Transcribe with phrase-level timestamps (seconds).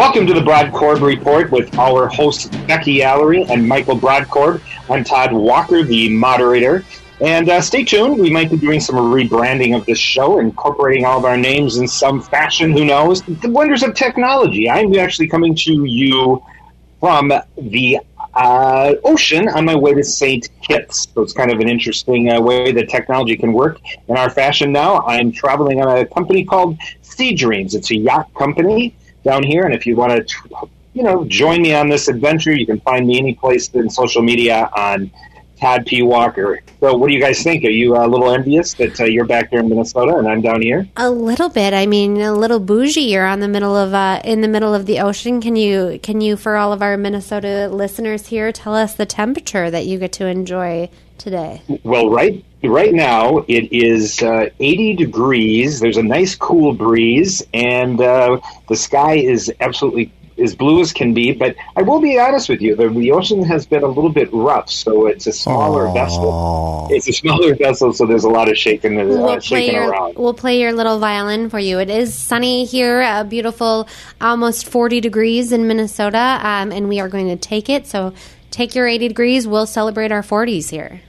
[0.00, 4.62] Welcome to the Brodkorb Report with our hosts Becky Alery and Michael Brodkorb.
[4.88, 6.86] I'm Todd Walker, the moderator.
[7.20, 8.18] And uh, stay tuned.
[8.18, 11.86] We might be doing some rebranding of this show, incorporating all of our names in
[11.86, 12.72] some fashion.
[12.72, 13.20] Who knows?
[13.24, 14.70] The wonders of technology.
[14.70, 16.42] I'm actually coming to you
[16.98, 17.98] from the
[18.32, 20.48] uh, ocean on my way to St.
[20.62, 21.08] Kitts.
[21.12, 23.78] So it's kind of an interesting uh, way that technology can work
[24.08, 25.02] in our fashion now.
[25.02, 27.74] I'm traveling on a company called Sea Dreams.
[27.74, 31.74] It's a yacht company down here, and if you want to, you know, join me
[31.74, 35.10] on this adventure, you can find me any place in social media on
[35.60, 36.02] Todd P.
[36.02, 36.60] Walker.
[36.80, 37.64] So, what do you guys think?
[37.64, 40.62] Are you a little envious that uh, you're back here in Minnesota and I'm down
[40.62, 40.88] here?
[40.96, 41.74] A little bit.
[41.74, 43.02] I mean, a little bougie.
[43.02, 45.40] You're on the middle of uh, in the middle of the ocean.
[45.40, 49.70] Can you can you for all of our Minnesota listeners here tell us the temperature
[49.70, 51.62] that you get to enjoy today?
[51.84, 55.80] Well, right right now it is uh, 80 degrees.
[55.80, 61.12] There's a nice cool breeze, and uh, the sky is absolutely as blue as can
[61.12, 61.32] be.
[61.32, 64.28] But I will be honest with you, the, the ocean has been a little bit
[64.32, 65.94] rough, so it's a smaller Aww.
[65.94, 66.88] vessel.
[66.90, 69.90] It's a smaller vessel, so there's a lot of shaking, uh, We'll play shaking your
[69.90, 70.16] around.
[70.16, 71.78] we'll play your little violin for you.
[71.78, 73.88] It is sunny here, a beautiful,
[74.20, 77.86] almost 40 degrees in Minnesota, um, and we are going to take it.
[77.86, 78.14] So
[78.50, 79.46] take your 80 degrees.
[79.46, 81.02] We'll celebrate our 40s here.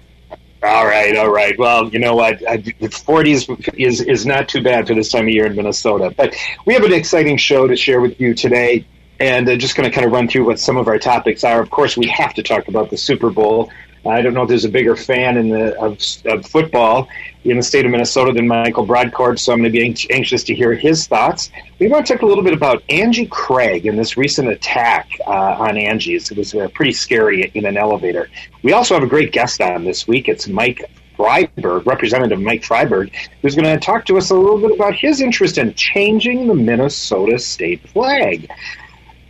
[0.63, 1.57] All right, all right.
[1.57, 2.39] Well, you know what?
[2.39, 6.13] The 40s is is not too bad for this time of year in Minnesota.
[6.15, 8.85] But we have an exciting show to share with you today,
[9.19, 11.61] and uh, just going to kind of run through what some of our topics are.
[11.61, 13.71] Of course, we have to talk about the Super Bowl.
[14.05, 17.07] I don't know if there's a bigger fan in the of, of football
[17.43, 20.43] in the state of Minnesota than Michael Brodkorb, so I'm going to be anx- anxious
[20.45, 21.51] to hear his thoughts.
[21.79, 25.31] We want to talk a little bit about Angie Craig and this recent attack uh,
[25.31, 26.31] on Angie's.
[26.31, 28.29] It was uh, pretty scary in an elevator.
[28.63, 30.27] We also have a great guest on this week.
[30.29, 30.83] It's Mike
[31.17, 35.21] Freiberg, Representative Mike Freiberg, who's going to talk to us a little bit about his
[35.21, 38.49] interest in changing the Minnesota state flag.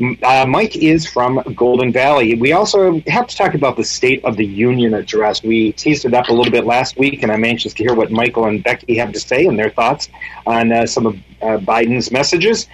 [0.01, 2.33] Uh, Mike is from Golden Valley.
[2.33, 5.43] We also have to talk about the State of the Union address.
[5.43, 8.11] We teased it up a little bit last week, and I'm anxious to hear what
[8.11, 10.09] Michael and Becky have to say and their thoughts
[10.47, 12.67] on uh, some of uh, Biden's messages.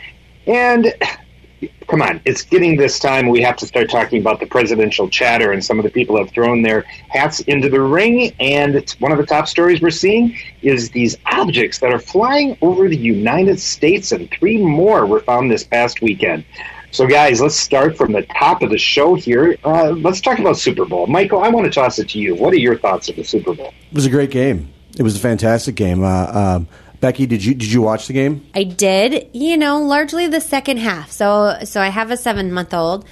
[0.46, 0.94] And
[1.88, 5.52] come on, it's getting this time we have to start talking about the presidential chatter,
[5.52, 8.34] and some of the people have thrown their hats into the ring.
[8.40, 12.88] And one of the top stories we're seeing is these objects that are flying over
[12.88, 16.46] the United States, and three more were found this past weekend.
[16.92, 19.58] So, guys, let's start from the top of the show here.
[19.64, 21.06] Uh, let's talk about Super Bowl.
[21.08, 22.34] Michael, I want to toss it to you.
[22.36, 23.74] What are your thoughts of the Super Bowl?
[23.92, 24.74] It was a great game.
[24.98, 26.04] It was a fantastic game.
[26.04, 26.68] Uh, um,
[27.00, 28.48] Becky, did you did you watch the game?
[28.56, 31.12] I did, you know, largely the second half.
[31.12, 33.06] So, so I have a seven month old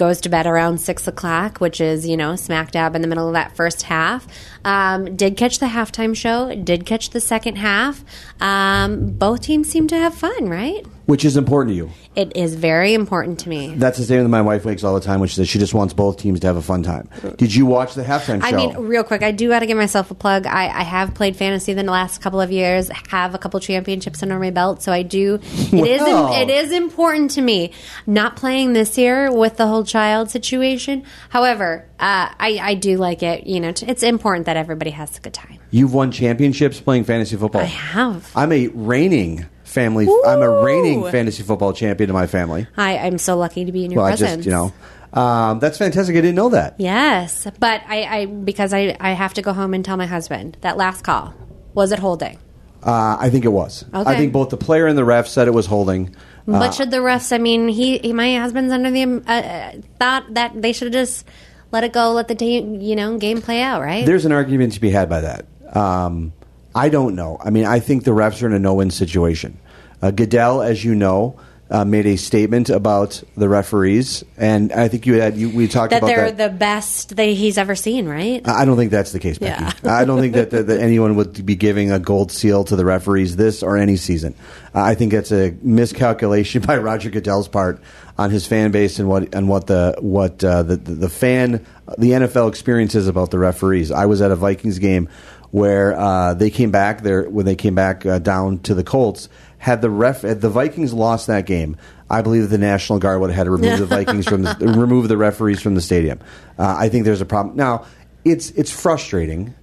[0.00, 3.28] goes to bed around six o'clock, which is you know smack dab in the middle
[3.28, 4.26] of that first half.
[4.64, 6.54] Um, did catch the halftime show.
[6.54, 8.04] Did catch the second half.
[8.40, 10.84] Um, both teams seem to have fun, right?
[11.06, 11.90] Which is important to you?
[12.14, 13.74] It is very important to me.
[13.74, 15.92] That's the statement that my wife makes all the time, which is she just wants
[15.92, 17.08] both teams to have a fun time.
[17.36, 18.46] Did you watch the halftime show?
[18.48, 20.46] I mean, real quick, I do got to give myself a plug.
[20.46, 24.38] I, I have played fantasy the last couple of years, have a couple championships under
[24.38, 25.40] my belt, so I do.
[25.42, 26.32] It is Wow.
[26.40, 27.72] it is important to me.
[28.06, 31.04] Not playing this year with the whole child situation.
[31.30, 33.46] However, uh, I I do like it.
[33.46, 35.58] You know, t- it's important that everybody has a good time.
[35.70, 37.60] You've won championships playing fantasy football.
[37.60, 38.30] I have.
[38.34, 40.08] I'm a reigning family.
[40.26, 42.66] I'm a reigning fantasy football champion in my family.
[42.76, 44.72] I I'm so lucky to be in your Well, I just you know,
[45.12, 46.16] um, that's fantastic.
[46.16, 46.76] I didn't know that.
[46.78, 50.56] Yes, but I, I because I I have to go home and tell my husband
[50.62, 51.34] that last call
[51.74, 52.38] was it holding.
[52.82, 53.84] Uh, I think it was.
[53.92, 54.10] Okay.
[54.10, 56.16] I think both the player and the ref said it was holding.
[56.46, 57.32] But should the refs?
[57.32, 60.86] I mean, he, he my husband's under the um, uh, uh, thought that they should
[60.86, 61.26] have just
[61.72, 64.04] let it go, let the game, you know, game play out, right?
[64.04, 65.46] There's an argument to be had by that.
[65.76, 66.32] Um,
[66.74, 67.38] I don't know.
[67.42, 69.58] I mean, I think the refs are in a no-win situation.
[70.02, 71.38] Uh, Goodell, as you know,
[71.70, 75.92] uh, made a statement about the referees, and I think you had you, we talked
[75.92, 76.52] about that about they're that.
[76.52, 78.46] the best that he's ever seen, right?
[78.48, 79.62] I don't think that's the case, Becky.
[79.62, 79.94] Yeah.
[79.94, 82.84] I don't think that, that, that anyone would be giving a gold seal to the
[82.84, 84.34] referees this or any season.
[84.74, 87.80] Uh, I think that's a miscalculation by Roger Goodell's part
[88.18, 91.64] on his fan base and what and what the what uh, the, the the fan
[91.98, 93.90] the NFL experiences about the referees.
[93.92, 95.08] I was at a Vikings game
[95.50, 99.28] where uh, they came back there when they came back uh, down to the Colts.
[99.60, 101.76] Had the ref had the Vikings lost that game,
[102.08, 104.56] I believe that the National Guard would have had to remove the Vikings from the,
[104.58, 106.18] remove the referees from the stadium.
[106.58, 107.84] Uh, I think there's a problem now.
[108.24, 109.54] It's it's frustrating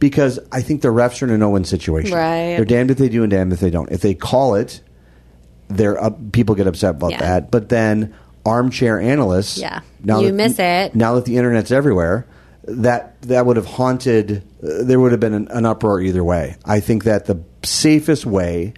[0.00, 2.16] because I think the refs are in a no-win situation.
[2.16, 2.56] Right.
[2.56, 3.90] They're damned if they do and damned if they don't.
[3.92, 4.80] If they call it,
[5.68, 7.20] they're up, people get upset about Yeah.
[7.20, 7.50] that.
[7.52, 8.14] But then
[8.44, 9.80] armchair analysts, Yeah.
[10.02, 10.94] now You that- miss it.
[10.96, 12.26] Now that the internet's everywhere,
[12.64, 14.42] that that would have haunted.
[14.62, 16.56] Uh, there would have been an, an uproar either way.
[16.64, 18.74] I think that the safest way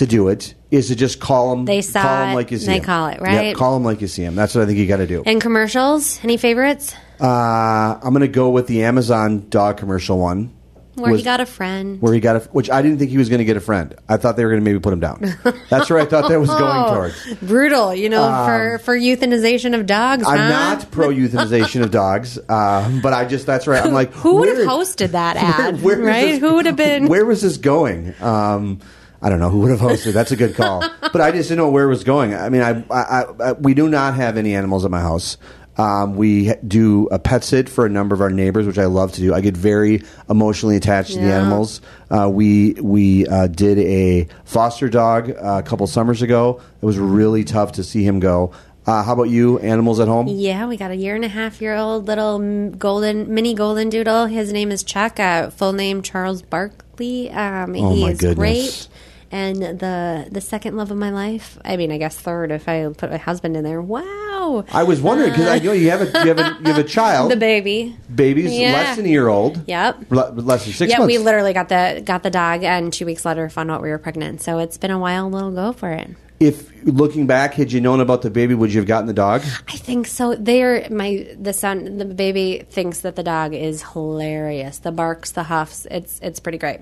[0.00, 1.64] to do it is to just call them.
[1.64, 3.54] They saw call 'em it, like you see they call it, right?
[3.56, 4.34] call them like you see them.
[4.34, 5.22] That's what I think you got to do.
[5.24, 6.18] And commercials?
[6.22, 6.94] Any favorites?
[7.20, 10.52] Uh, I'm going to go with the Amazon dog commercial one.
[10.96, 12.02] Where Was- he got a friend.
[12.02, 13.94] where he got a, which I didn't think he was going to get a friend.
[14.08, 15.34] I thought they were going to maybe put him down.
[15.70, 17.34] That's where I thought that was going Oh, towards.
[17.40, 20.26] brutal, you know, for for euthanization of dogs.
[20.26, 20.48] Um, I'm huh?
[20.74, 23.82] not pro euthanization of dogs, uh, but I just that's right.
[23.82, 25.80] I'm like, Who would have where- hosted that ad?
[25.82, 26.26] where is right?
[26.32, 27.06] this- Who would have been?
[27.06, 28.14] Where was this going?
[28.20, 28.80] Um,
[29.22, 30.12] I don't know who would have hosted.
[30.14, 30.80] That's a good call,
[31.12, 32.34] but I just didn't know where it was going.
[32.34, 35.36] I mean, I, I, I we do not have any animals at my house.
[35.76, 39.12] Um, we do a pet sit for a number of our neighbors, which I love
[39.12, 39.32] to do.
[39.32, 41.38] I get very emotionally attached to the Yeah.
[41.40, 41.80] animals.
[42.10, 46.60] Uh, we we uh, did a foster dog uh, a couple summers ago.
[46.82, 48.52] It was really tough to see him go.
[48.86, 49.58] Uh, how about you?
[49.60, 50.26] Animals at home?
[50.28, 54.26] Yeah, we got a year and a half year old little golden mini golden doodle.
[54.26, 55.20] His name is Chuck.
[55.20, 57.30] Uh, full name Charles Barkley.
[57.30, 58.34] Um, Oh, he my is goodness.
[58.36, 58.88] great.
[59.32, 61.56] And the the second love of my life.
[61.64, 63.80] I mean, I guess third if I put my husband in there.
[63.80, 66.66] Wow, I was wondering because I uh, know you have a you have a you
[66.72, 67.30] have a child.
[67.30, 67.96] the baby.
[68.12, 68.72] Baby's Yeah.
[68.72, 69.62] less than a year old.
[69.68, 70.10] Yep.
[70.10, 73.24] Le- less than six yeah, we literally got the got the dog, and two weeks
[73.24, 74.42] later found out we were pregnant.
[74.42, 76.10] So it's been a wild little go for it.
[76.40, 79.42] If looking back, had you known about the baby, would you have gotten the dog?
[79.68, 80.34] I think so.
[80.34, 84.78] They're my the son, the baby thinks that the dog is hilarious.
[84.78, 86.80] The barks, the huffs, it's it's pretty great.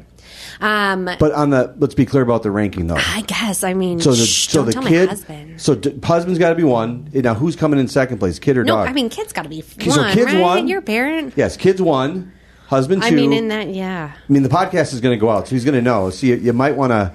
[0.60, 2.96] Um, But on the let's be clear about the ranking though.
[2.96, 3.64] I guess.
[3.64, 5.60] I mean, So the shh, so the kid, husband.
[5.60, 7.10] so d- husband's got to be one.
[7.12, 8.88] Now who's coming in second place, kid or No, dog?
[8.88, 10.40] I mean, kids got to be one, so kids right?
[10.40, 10.68] one.
[10.68, 11.32] You're parent.
[11.36, 12.32] yes, kids one,
[12.68, 13.08] husband two.
[13.08, 14.12] I mean, in that, yeah.
[14.16, 16.10] I mean, the podcast is going to go out, so he's going to know.
[16.10, 17.12] So you, you might want to.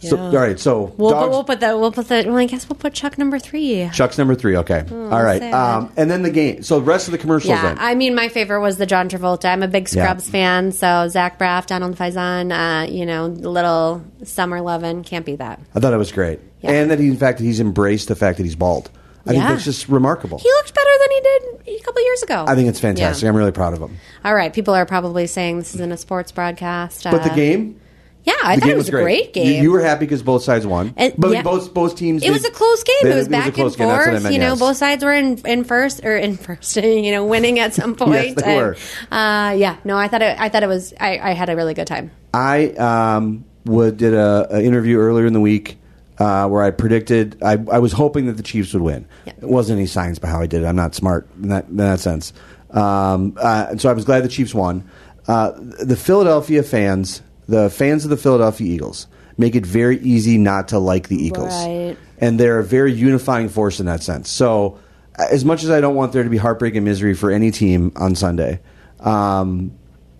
[0.00, 1.78] So, all right, so We'll, dogs, we'll put that.
[1.78, 2.26] we'll put that.
[2.26, 3.88] Well, I guess we'll put Chuck number three.
[3.92, 4.56] Chuck's number three.
[4.56, 6.62] Okay, all right, um, and then the game.
[6.62, 7.50] So the rest of the commercials.
[7.50, 7.76] Yeah, then.
[7.78, 9.46] I mean, my favorite was the John Travolta.
[9.52, 10.04] I'm a big Yeah.
[10.04, 15.36] Scrubs fan, so Zach Braff, Donald Faison, uh, you know, little Summer Lovin' can't be
[15.36, 15.60] that.
[15.74, 16.70] I thought it was great, Yeah.
[16.70, 18.90] and that he, in fact, he's embraced the fact that he's bald.
[19.26, 20.38] I think that's just remarkable.
[20.38, 22.44] He looked better than he did a couple years ago.
[22.48, 23.22] I think it's fantastic.
[23.22, 23.28] Yeah.
[23.28, 23.98] I'm really proud of him.
[24.24, 27.04] All right, people are probably saying this isn't a sports broadcast.
[27.04, 27.78] But the uh, game,
[28.24, 29.62] yeah, I the thought it was, a great You- game.
[29.62, 31.42] You, were happy because both sides won, And- but yeah.
[31.42, 32.22] both both teams.
[32.22, 32.94] it did- was a close game.
[33.02, 33.88] they- It was back a close and game.
[33.88, 34.22] That's what I forth.
[34.24, 34.58] meant, you know, yes.
[34.58, 36.76] both sides were in, in first or in first.
[36.76, 38.12] You know, winning at some point.
[38.26, 38.76] yes, they And, were.
[39.10, 40.38] Uh, yeah, no, I thought it.
[40.38, 40.92] I thought it was.
[41.00, 42.10] I, I had a really good time.
[42.34, 45.78] I um, would, did a, a interview earlier in the week
[46.18, 49.06] uh, where I predicted I, I was hoping that the Chiefs would win.
[49.24, 49.32] Yeah.
[49.40, 50.66] It wasn't any science by how I did it.
[50.66, 52.32] I'm not smart in that, in that sense.
[52.70, 54.88] Um, uh, and so I was glad the Chiefs won.
[55.26, 59.06] Uh, the Philadelphia fans, the fans of the Philadelphia Eagles,
[59.36, 61.52] make it very easy not to like the Eagles.
[61.52, 61.96] Right.
[62.18, 64.30] And they're a very unifying force in that sense.
[64.30, 64.78] So,
[65.18, 67.92] as much as I don't want there to be heartbreak and misery for any team
[67.96, 68.60] on Sunday,
[69.00, 69.72] um,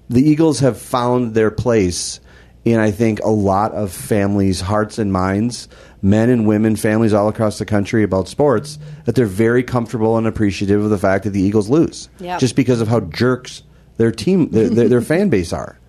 [0.09, 2.21] the Eagles have found their place
[2.65, 5.69] in, I think, a lot of families' hearts and minds,
[6.03, 10.27] men and women, families all across the country about sports, that they're very comfortable and
[10.27, 12.09] appreciative of the fact that the Eagles lose.
[12.19, 12.41] Yep.
[12.41, 13.63] Just because of how jerks
[13.97, 15.80] their team, their, their, their fan base are.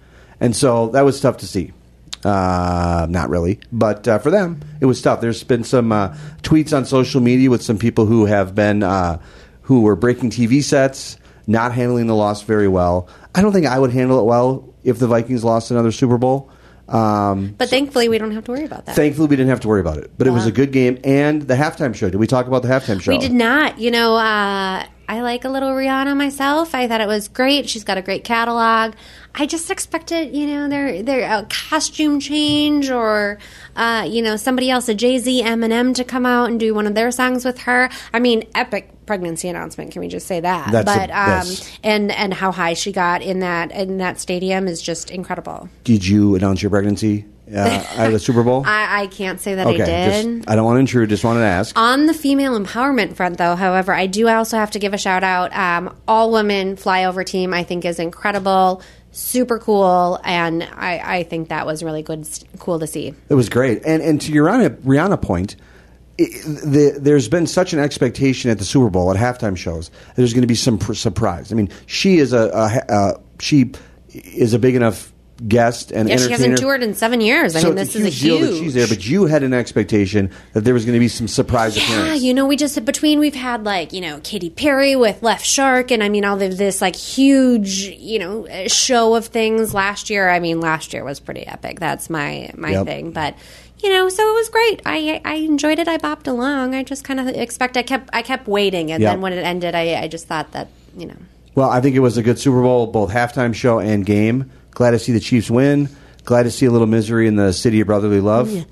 [0.42, 1.72] And so that was tough to see.
[2.24, 5.22] Uh, not really, but uh, for them, it was tough.
[5.22, 6.10] There's been some uh,
[6.44, 9.20] tweets on social media with some people who have been uh,
[9.64, 11.18] who were breaking TV sets,
[11.48, 13.08] not handling the loss very well.
[13.34, 16.52] I don't think I would handle it well if the Vikings lost another Super Bowl.
[16.88, 18.96] Um, But thankfully, we don't have to worry about that.
[18.96, 20.12] thankfully, we didn't have to worry about it.
[20.16, 22.10] But it was a good game, and the halftime show.
[22.10, 23.12] Did we talk about the halftime show?
[23.12, 23.80] We did not.
[23.80, 26.74] You know, uh, I like a little Rihanna myself.
[26.74, 27.68] I thought it was great.
[27.68, 28.94] She's got a great catalog.
[29.36, 33.38] I just expected, you know, their their uh, costume change or,
[33.76, 36.88] uh, you know, somebody else, a Jay Z, Eminem, to come out and do one
[36.88, 37.90] of their songs with her.
[38.14, 39.92] I mean, epic pregnancy announcement.
[39.92, 40.72] Can we just say that?
[40.72, 41.78] That's a- but um, yes.
[41.84, 45.68] and and how high she got in that in that stadium is just incredible.
[45.84, 48.64] Did you announce your pregnancy uh, at the Super Bowl?
[48.66, 49.86] I, I can't say that I did.
[49.86, 51.10] just I don't want to intrude.
[51.10, 51.78] Just wanted to ask.
[51.78, 55.24] On the female empowerment front, though, however, I do also have to give a shout
[55.24, 55.54] out.
[55.56, 58.82] Um, all women flyover team, I think, is incredible,
[59.12, 62.28] super cool, and I, I think that was really good,
[62.60, 63.14] cool to see.
[63.30, 63.84] It was great.
[63.86, 65.56] And and to your Rihanna, Rihanna point,
[66.20, 69.90] i the, there's been such an expectation at the Super Bowl at halftime shows.
[69.90, 71.52] that There's going to be some pr- surprise.
[71.52, 73.72] I mean, she is a, a, a she
[74.14, 75.11] is a big enough
[75.48, 77.56] guest and Yeah, she hasn't toured in seven years.
[77.56, 78.50] I so mean, this is a huge deal huge.
[78.52, 78.88] that she's there.
[78.88, 82.22] But you had an expectation that there was going to be some surprise Yeah, appearance.
[82.22, 85.92] you know, we just between we've had like you know Katy Perry with Left Shark,
[85.92, 90.10] and I mean all of this like huge you know uh, show of things last
[90.10, 90.30] year.
[90.30, 91.80] I mean, last year was pretty epic.
[91.80, 92.86] That's my my Yep.
[92.86, 93.36] thing, but.
[93.84, 94.80] You know, so it was great.
[94.86, 95.88] I I enjoyed it.
[95.88, 96.76] I bopped along.
[96.76, 97.76] I just kind of expect.
[97.78, 99.12] I kept I kept waiting, and Yep.
[99.12, 101.16] then when it ended, I I just thought that you know
[101.56, 104.52] Well, I think it was a good Super Bowl, both halftime show and game.
[104.72, 105.90] Glad to see the Chiefs win.
[106.26, 108.66] Glad to see a little misery in the city of brotherly love.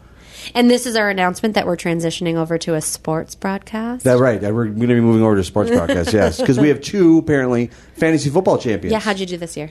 [0.56, 4.06] And this is our announcement that we're transitioning over to a sports broadcast.
[4.06, 4.41] That right.
[4.41, 6.13] We're going to be moving over to sports broadcast.
[6.13, 8.91] yes, because we have two apparently fantasy football champions.
[8.91, 9.70] yeah, how'd you do this year?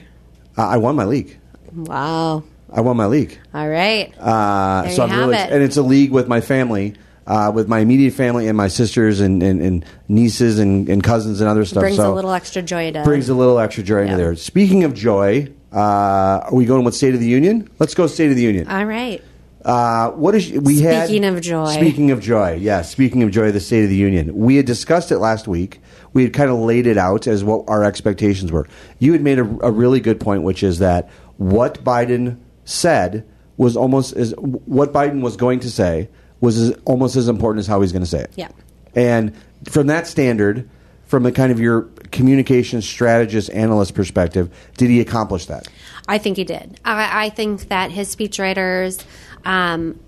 [0.57, 1.37] Uh, I won my league.
[1.73, 2.43] Wow.
[2.71, 3.37] I won my league.
[3.53, 4.13] All right.
[4.19, 5.51] Uh, There so you I'm have really, it.
[5.51, 6.93] and it's a league with my family,
[7.25, 11.41] uh, with my immediate family and my sisters and, and, and nieces and, and cousins
[11.41, 11.81] and other stuff.
[11.81, 14.35] Brings so a little extra joy to brings a little extra joy into there.
[14.35, 17.69] Speaking of joy, uh, are we going with State of the Union?
[17.79, 18.67] Let's go State of the Union.
[18.67, 19.23] All right.
[19.63, 21.07] Uh, what is we had?
[21.07, 21.73] Speaking of joy.
[21.73, 22.81] Speaking of joy, yeah.
[22.81, 24.35] Speaking of joy, the State of the Union.
[24.35, 25.81] We had discussed it last week.
[26.13, 28.67] We had kind of laid it out as what our expectations were.
[28.99, 33.75] You had made a, a really good point, which is that what Biden said was
[33.75, 36.09] almost as what Biden was going to say
[36.39, 38.31] was as, almost as important as how he's going to say it.
[38.35, 38.49] Yeah.
[38.95, 39.35] And
[39.69, 40.69] from that standard,
[41.05, 45.67] from a kind of your communication strategist analyst perspective, did he accomplish that?
[46.07, 46.79] I think he did.
[46.83, 49.03] I, I think that his speechwriters,
[49.45, 49.99] um,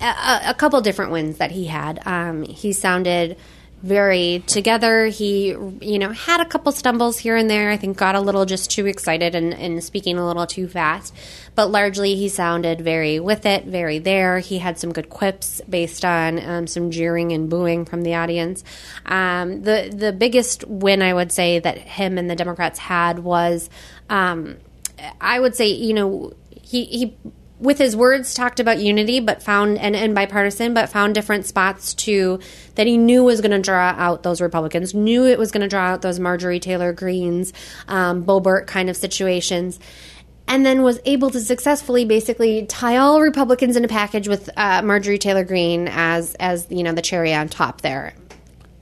[0.00, 2.00] a- a, couple different wins that he had.
[2.06, 3.36] Um, he sounded
[3.82, 5.06] very together.
[5.06, 7.70] He, you know, had a couple stumbles here and there.
[7.70, 11.14] I think got a little just too excited and, and speaking a little too fast.
[11.54, 14.38] But largely, he sounded very with it, very there.
[14.38, 18.64] He had some good quips based on um, some jeering and booing from the audience.
[19.06, 23.70] Um, the the biggest win I would say that him and the Democrats had was.
[24.08, 24.58] Um,
[25.20, 27.16] I would say, you know, he, he
[27.60, 31.92] with his words talked about unity, but found and, and bipartisan, but found different spots
[31.94, 32.40] to
[32.74, 35.68] that he knew was going to draw out those Republicans, knew it was going to
[35.68, 37.52] draw out those Marjorie Taylor Greens,
[37.86, 39.78] um, Boebert kind of situations.
[40.48, 44.82] And then was able to successfully basically tie all Republicans in a package with uh,
[44.82, 48.14] Marjorie Taylor Greene as as you know the cherry on top there.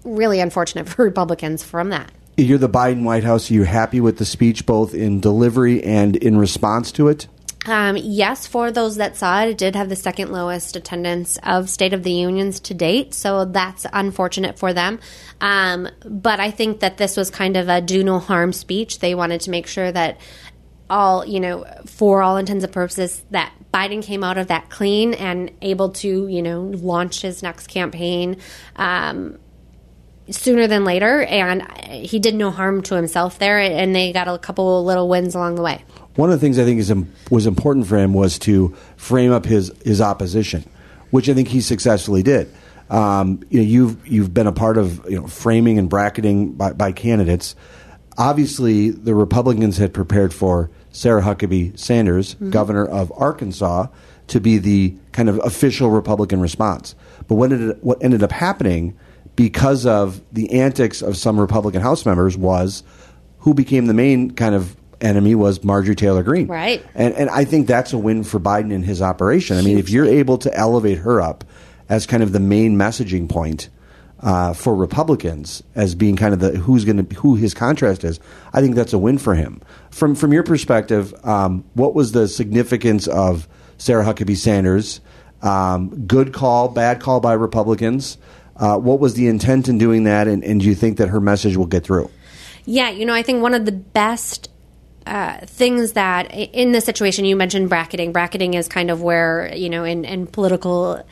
[0.02, 2.10] Really unfortunate for Republicans from that.
[2.38, 3.50] You're the Biden White House.
[3.50, 7.26] Are you happy with the speech, both in delivery and in response to it?
[7.66, 11.68] Um, yes, for those that saw it, it did have the second lowest attendance of
[11.68, 15.00] State of the Unions to date, so that's unfortunate for them.
[15.40, 19.00] Um, but I think that this was kind of a do no harm speech.
[19.00, 20.18] They wanted to make sure that
[20.88, 25.12] all, you know, for all intents and purposes, that Biden came out of that clean
[25.14, 28.38] and able to, you know, launch his next campaign.
[28.76, 29.38] Um,
[30.30, 34.38] sooner than later, and he did no harm to himself there, and they got a
[34.38, 35.84] couple little wins along the way.
[36.18, 36.92] One of the things I think is
[37.30, 40.68] was important for him was to frame up his his opposition,
[41.12, 42.52] which I think he successfully did.
[42.90, 46.72] Um, you know, you've you've been a part of you know framing and bracketing by,
[46.72, 47.54] by candidates.
[48.16, 53.86] Obviously, the Republicans had prepared for Sarah Huckabee Sanders, governor of Arkansas,
[54.26, 56.96] to be the kind of official Republican response.
[57.28, 58.98] But what ended, what ended up happening
[59.36, 62.82] because of the antics of some Republican House members was
[63.38, 66.46] who became the main kind of enemy was Marjorie Taylor Greene.
[66.46, 66.84] Right.
[66.94, 69.56] And and I think that's a win for Biden in his operation.
[69.56, 71.44] I mean, if you're able to elevate her up
[71.88, 73.68] as kind of the main messaging point
[74.20, 78.20] uh, for Republicans as being kind of the who's going to who his contrast is,
[78.52, 79.62] I think that's a win for him.
[79.90, 85.00] From from your perspective, um, what was the significance of Sarah Huckabee Sanders?
[85.40, 88.18] Um, good call, bad call by Republicans.
[88.56, 91.20] Uh, what was the intent in doing that, and, and do you think that her
[91.20, 92.10] message will get through?
[92.64, 94.50] Yeah, you know, I think one of the best
[95.08, 98.12] uh, things that in this situation you mentioned bracketing.
[98.12, 101.02] Bracketing is kind of where you know in, in political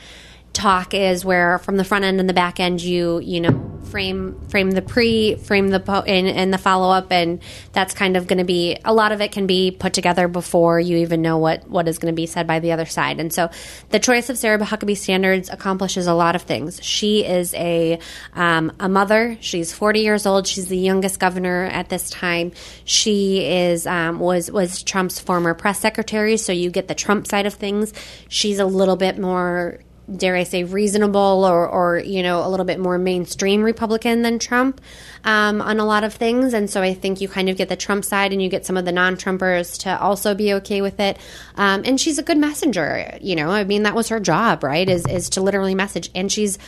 [0.56, 4.38] talk is where from the front end and the back end you you know frame
[4.48, 7.40] frame the pre frame the po- and, and the follow up and
[7.72, 10.80] that's kind of going to be a lot of it can be put together before
[10.80, 13.20] you even know what what is going to be said by the other side.
[13.20, 13.50] And so
[13.90, 16.82] the choice of Sarah Huckabee Sanders accomplishes a lot of things.
[16.82, 17.98] She is a
[18.34, 19.38] um, a mother.
[19.40, 20.46] She's 40 years old.
[20.46, 22.52] She's the youngest governor at this time.
[22.84, 27.46] She is um, was was Trump's former press secretary so you get the Trump side
[27.46, 27.92] of things.
[28.28, 29.80] She's a little bit more
[30.14, 34.38] dare I say, reasonable or, or you know, a little bit more mainstream Republican than
[34.38, 34.80] Trump
[35.24, 36.54] um, on a lot of things.
[36.54, 38.76] And so I think you kind of get the Trump side and you get some
[38.76, 41.18] of the non Trumpers to also be okay with it.
[41.56, 44.88] Um, and she's a good messenger, you know, I mean, that was her job, right?
[44.88, 46.10] Is, is to literally message.
[46.14, 46.58] And she's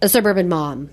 [0.00, 0.90] a suburban mom.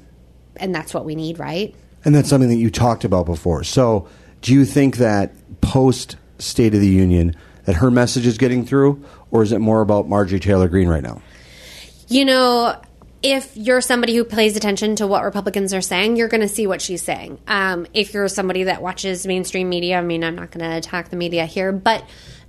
[0.55, 1.75] And that's what we need, right?
[2.03, 3.63] And that's something that you talked about before.
[3.63, 4.07] So,
[4.41, 9.03] do you think that post State of the Union that her message is getting through,
[9.31, 11.22] or is it more about Marjorie Taylor Greene right now?
[12.07, 12.79] You know,
[13.21, 16.67] if you're somebody who pays attention to what Republicans are saying, you're going to see
[16.67, 17.39] what she's saying.
[17.47, 21.09] Um, if you're somebody that watches mainstream media, I mean, I'm not going to attack
[21.09, 22.05] the media here, but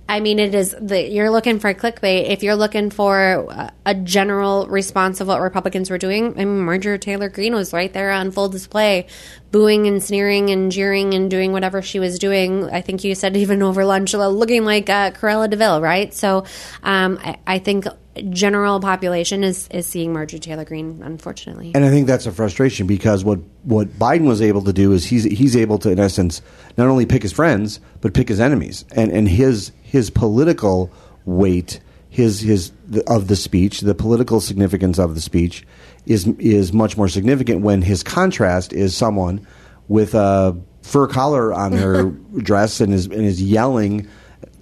[0.09, 2.29] I mean, it is the you're looking for clickbait.
[2.31, 6.97] If you're looking for a, general response of what Republicans were doing, I mean, Marjorie
[6.97, 9.05] Taylor Greene was right there on full display,
[9.51, 12.67] booing and sneering and jeering and doing whatever she was doing.
[12.71, 16.11] I think you said even over lunch, looking like uh, Cruella de Vil, right?
[16.11, 16.43] So,
[16.81, 17.85] um, I, I think
[18.29, 21.71] general population is is seeing Marjorie Taylor Greene, unfortunately.
[21.75, 25.05] And I think that's a frustration because what what Biden was able to do is
[25.05, 26.41] he's he's able to in essence
[26.77, 30.91] not only pick his friends but pick his enemies and and his his political
[31.25, 31.79] weight
[32.09, 32.71] his his
[33.07, 35.65] of the speech the political significance of the speech
[36.05, 39.45] is is much more significant when his contrast is someone
[39.87, 42.05] with a fur collar on their
[42.37, 44.07] dress and is and is yelling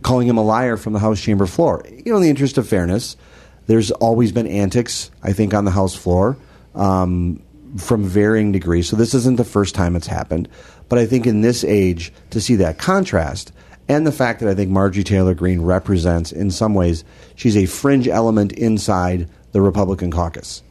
[0.02, 2.68] calling him a liar from the house chamber floor you know in the interest of
[2.68, 3.16] fairness
[3.68, 6.38] there's always been antics, I think, on the House floor
[6.74, 7.44] um,
[7.78, 8.90] from varying degrees.
[8.90, 10.50] So this isn't the first time it's happened.
[10.90, 13.52] But I think in this age, to see that contrast
[13.90, 17.04] and the fact that I think Marjorie Taylor Greene represents, in some ways,
[17.36, 20.62] she's a fringe element inside the Republican caucus.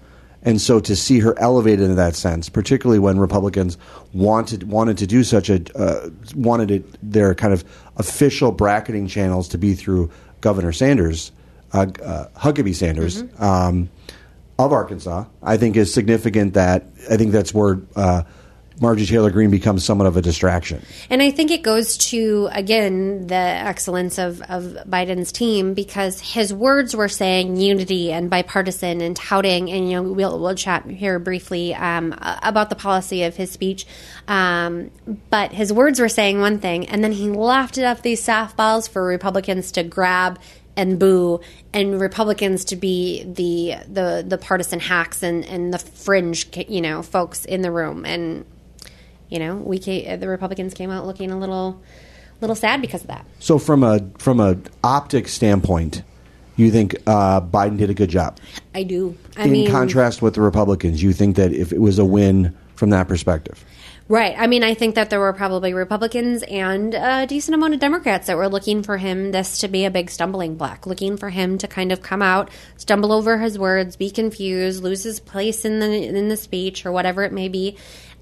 [0.43, 3.77] And so to see her elevated in that sense, particularly when Republicans
[4.13, 7.65] wanted wanted to do such a uh, wanted it, their kind of
[7.97, 10.09] official bracketing channels to be through
[10.43, 11.33] Governor Sanders,
[11.73, 13.43] uh, uh, Huckabee Sanders mm-hmm.
[13.43, 13.89] um,
[14.57, 16.55] of Arkansas, I think is significant.
[16.55, 17.81] That I think that's where
[18.81, 20.85] Marjorie Taylor Greene becomes somewhat of a distraction.
[21.09, 26.53] And I think it goes to, again, the excellence of, of Biden's team because his
[26.53, 31.19] words were saying unity and bipartisan and touting, and, you know, we'll, we'll chat here
[31.19, 33.87] briefly um, about the policy of his speech.
[34.29, 34.91] Um,
[35.31, 39.07] but his words were saying one thing, and then he lofted up these softballs for
[39.07, 40.39] Republicans to grab
[40.77, 41.41] and boo
[41.73, 47.03] and Republicans to be the the the partisan hacks and and the fringe you know
[47.03, 48.45] folks in the room and
[49.29, 51.81] you know we came, the Republicans came out looking a little
[52.41, 53.27] little sad because of that.
[53.39, 56.03] So from a from a optic standpoint,
[56.57, 58.39] you think uh, Biden did a good job?
[58.75, 59.17] I do.
[59.37, 62.57] I in mean, contrast with the Republicans, you think that if it was a win
[62.75, 63.65] from that perspective?
[64.09, 64.37] Right.
[64.39, 68.29] I mean, I think that there were probably Republicans and a decent amount of Democrats
[68.29, 71.59] that were looking for him this to be a big stumbling block, looking for him
[71.59, 75.81] to kind of come out, stumble over his words, be confused, lose his place in
[75.81, 77.77] the in the speech or whatever it may be.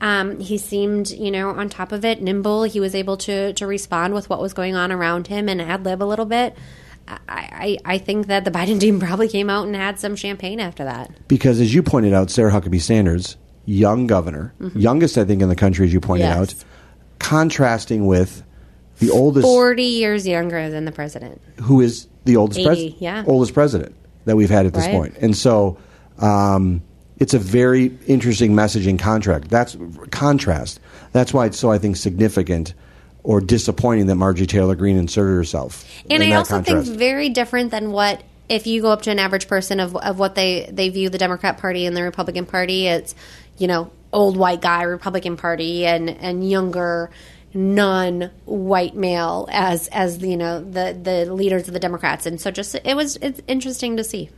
[0.04, 2.64] Um, he seemed, you know, on top of it, nimble.
[2.64, 5.82] He was able to to respond with what was going on around him and ad
[5.86, 6.54] lib a little bit.
[7.08, 10.60] I, I, I think that the Biden team probably came out and had some champagne
[10.60, 11.10] after that.
[11.26, 14.78] Because as you pointed out, Sarah Huckabee Sanders young governor, mm-hmm.
[14.78, 16.36] youngest I think in the country, as you pointed yes.
[16.36, 16.54] out,
[17.18, 18.42] contrasting with
[18.98, 23.24] the oldest, forty years younger than the president, who is the oldest president, yeah.
[23.26, 24.92] oldest president that we've had at this right.
[24.92, 25.16] point.
[25.22, 25.78] and so.
[26.18, 26.82] Um,
[27.24, 29.48] it's a very interesting messaging contract.
[29.48, 29.78] That's
[30.10, 30.78] contrast.
[31.12, 32.74] That's why it's so I think significant
[33.22, 35.86] or disappointing that Margie Taylor Greene inserted herself.
[36.10, 36.86] And I also contrast.
[36.86, 40.18] think very different than what if you go up to an average person of of
[40.18, 42.88] what they they view the Democrat Party and the Republican Party.
[42.88, 43.14] It's
[43.56, 47.08] you know, old white guy Republican Party and and younger
[47.54, 52.74] non-white male as as you know the the leaders of the Democrats, and so just
[52.74, 54.28] it was it's interesting to see.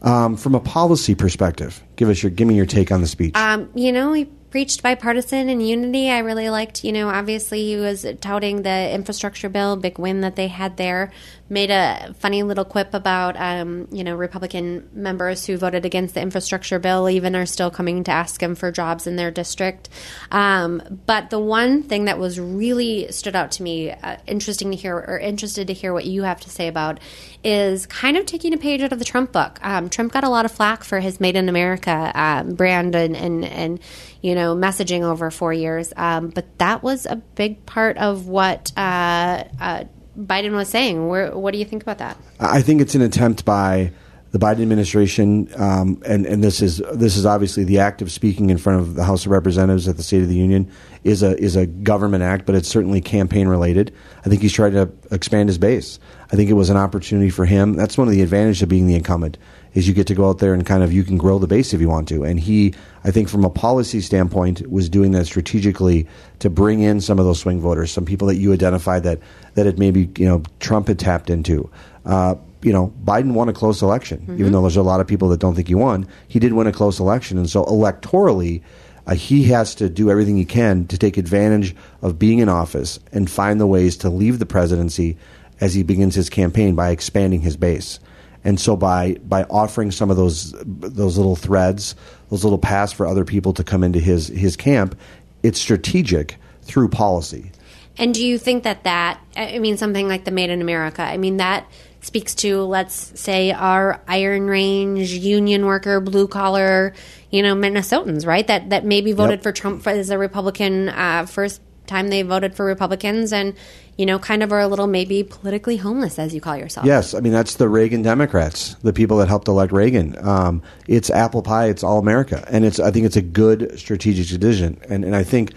[0.00, 3.34] Um, from a policy perspective, give us your give me your take on the speech.
[3.34, 6.10] Um, you know, he preached bipartisan and unity.
[6.10, 10.36] I really liked, you know, obviously he was touting the infrastructure bill, big win that
[10.36, 11.12] they had there.
[11.50, 16.20] Made a funny little quip about, um, you know, Republican members who voted against the
[16.20, 19.88] infrastructure bill even are still coming to ask him for jobs in their district.
[20.30, 24.76] Um, but the one thing that was really stood out to me, uh, interesting to
[24.76, 27.00] hear or interested to hear what you have to say about,
[27.42, 29.58] is kind of taking a page out of the Trump book.
[29.62, 33.16] Um, Trump got a lot of flack for his Made in America um, brand and,
[33.16, 33.80] and, and
[34.20, 35.92] you know, messaging over four years.
[35.96, 39.84] Um, but that was a big part of what uh, uh,
[40.18, 41.08] Biden was saying.
[41.08, 42.16] Where, what do you think about that?
[42.40, 43.92] I think it's an attempt by
[44.30, 48.50] the Biden administration, um, and and this is this is obviously the act of speaking
[48.50, 50.70] in front of the House of Representatives at the State of the Union
[51.02, 53.94] is a is a government act, but it's certainly campaign related.
[54.26, 55.98] I think he's trying to expand his base.
[56.30, 57.74] I think it was an opportunity for him.
[57.74, 59.38] That's one of the advantages of being the incumbent
[59.78, 61.72] is you get to go out there and kind of you can grow the base
[61.72, 62.24] if you want to.
[62.24, 66.04] And he, I think, from a policy standpoint, was doing that strategically
[66.40, 69.20] to bring in some of those swing voters, some people that you identified that
[69.54, 71.70] that it maybe you know Trump had tapped into.
[72.04, 74.40] Uh, you know, Biden won a close election, mm-hmm.
[74.40, 76.08] even though there's a lot of people that don't think he won.
[76.26, 78.62] He did win a close election, and so electorally.
[79.06, 82.98] Uh, he has to do everything he can to take advantage of being in office
[83.10, 85.16] and find the ways to leave the presidency
[85.62, 88.00] as he begins his campaign by expanding his base.
[88.44, 91.94] And so by by offering some of those those little threads,
[92.30, 94.98] those little paths for other people to come into his his camp,
[95.42, 97.50] it's strategic through policy.
[97.96, 101.16] And do you think that that, I mean, something like the Made in America, I
[101.16, 101.68] mean, that
[102.00, 106.94] speaks to, let's say, our Iron Range union worker, blue collar,
[107.30, 108.46] you know, Minnesotans, right?
[108.46, 109.42] That that maybe voted Yep.
[109.42, 113.54] for Trump for, as a Republican uh, first time they voted for Republicans, and
[113.98, 116.86] you know, kind of are a little maybe politically homeless, as you call yourself.
[116.86, 120.16] Yes, I mean that's the Reagan Democrats, the people that helped elect Reagan.
[120.26, 121.66] Um, it's apple pie.
[121.66, 122.78] It's all America, and it's.
[122.78, 125.52] I think it's a good strategic decision, and and I think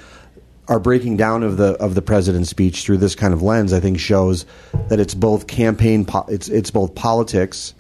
[0.68, 3.80] our breaking down of the of the president's speech through this kind of lens, I
[3.80, 4.48] think, shows
[4.88, 7.76] that it's both campaign, po- it's it's both politics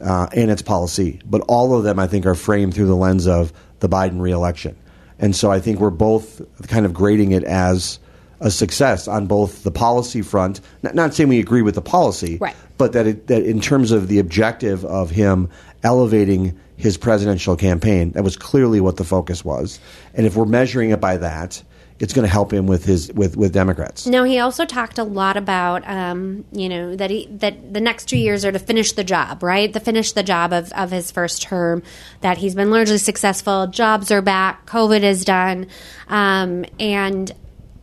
[0.00, 3.26] uh, and it's policy, but all of them, I think, are framed through the lens
[3.26, 4.76] of the Biden reelection,
[5.18, 7.98] and so I think we're both kind of grading it as
[8.40, 10.60] a success on both the policy front.
[10.82, 12.54] Not, not saying we agree with the policy, Right.
[12.78, 15.48] but that it, that in terms of the objective of him
[15.82, 19.80] elevating his presidential campaign, that was clearly what the focus was.
[20.14, 21.62] And if we're measuring it by that,
[21.98, 24.06] it's going to help him with his with with Democrats.
[24.06, 28.04] No, he also talked a lot about, um, you know, that he that the next
[28.06, 29.72] two years are to finish the job, right?
[29.72, 31.82] To finish the job of, of his first term.
[32.20, 33.68] That he's been largely successful.
[33.68, 34.66] Jobs are back.
[34.66, 35.68] COVID is done,
[36.08, 37.32] um, and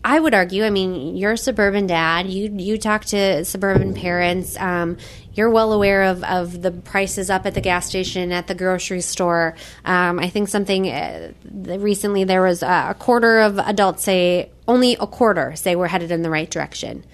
[0.06, 0.66] I would argue.
[0.66, 2.28] I mean, you're a suburban dad.
[2.28, 4.60] You you talk to suburban parents.
[4.60, 4.98] Um,
[5.34, 9.02] you're well aware of, of the prices up at the gas station, at the grocery
[9.02, 9.56] store.
[9.86, 14.96] Um, I think something uh, recently there was uh, a quarter of adults say only
[15.00, 17.06] a quarter say we're headed in the right direction.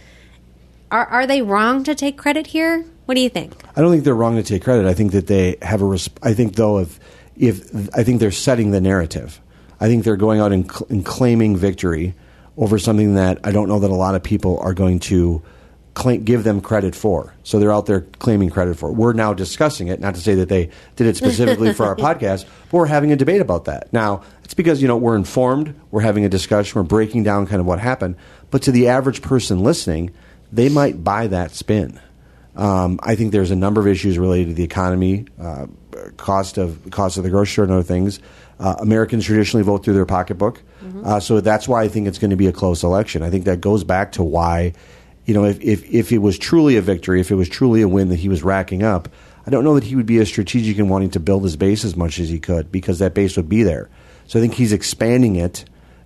[0.90, 2.84] Are are they wrong to take credit here?
[3.06, 3.54] What do you think?
[3.76, 4.88] I don't think they're wrong to take credit.
[4.88, 5.86] I think that they have a.
[5.86, 7.00] Resp- I think though, if
[7.38, 9.40] if I think they're setting the narrative.
[9.82, 12.14] I think they're going out and, cl- and claiming victory
[12.60, 15.42] over something that I don't know that a lot of people are going to
[15.94, 17.34] claim, give them credit for.
[17.44, 18.90] So they're out there claiming credit for.
[18.90, 18.94] it.
[18.94, 20.02] We're now discussing it.
[20.02, 23.16] Not to say that they did it specifically for our podcast, but we're having a
[23.16, 23.92] debate about that.
[23.94, 25.74] Now it's because you know we're informed.
[25.90, 26.78] We're having a discussion.
[26.78, 28.18] We're breaking down kind of what happened.
[28.52, 30.12] But to the average person listening,
[30.52, 32.00] they might buy that spin.
[32.56, 35.68] Um, I think there's a number of issues related to the economy, uh,
[36.18, 38.20] cost of cost of the grocery store, and other things.
[38.60, 40.62] Uh, Americans traditionally vote through their pocketbook,
[41.04, 43.24] uh, so that's why I think it's going to be a close election.
[43.24, 44.74] I think that goes back to why,
[45.26, 47.88] you know, if, if if it was truly a victory, if it was truly a
[47.88, 49.10] win that he was racking up,
[49.46, 51.84] I don't know that he would be as strategic in wanting to build his base
[51.86, 53.90] as much as he could because that base would be there.
[54.28, 55.66] So I think he's expanding it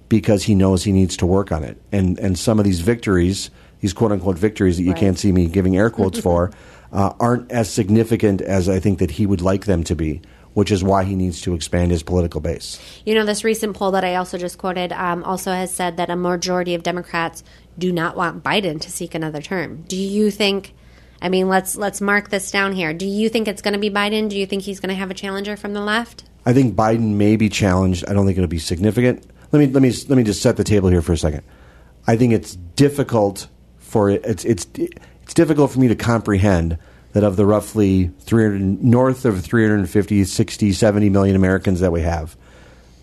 [0.10, 1.82] because he knows he needs to work on it.
[1.92, 3.50] And and some of these victories,
[3.82, 5.00] these quote unquote victories that you Right.
[5.00, 6.52] can't see me giving air quotes for,
[6.92, 10.22] uh, aren't as significant as I think that he would like them to be.
[10.54, 12.80] Which is why he needs to expand his political base.
[13.06, 16.12] You know, this recent poll that I also just quoted um, also has said that
[16.12, 17.44] a majority of Democrats
[17.78, 19.84] do not want Biden to seek another term.
[19.88, 20.74] Do you think?
[21.22, 22.94] I mean, let's let's mark this down here.
[22.94, 24.30] Do you think it's going to be Biden?
[24.30, 26.26] Do you think he's going to have a challenger from the left?
[26.46, 28.06] I think Biden may be challenged.
[28.08, 29.26] I don't think it'll be significant.
[29.52, 31.44] Let me let me let me just set the table here for a second.
[32.06, 36.78] I think it's difficult for it's it's it's difficult for me to comprehend
[37.14, 42.36] that of the roughly 300 north of 350 60 70 million Americans that we have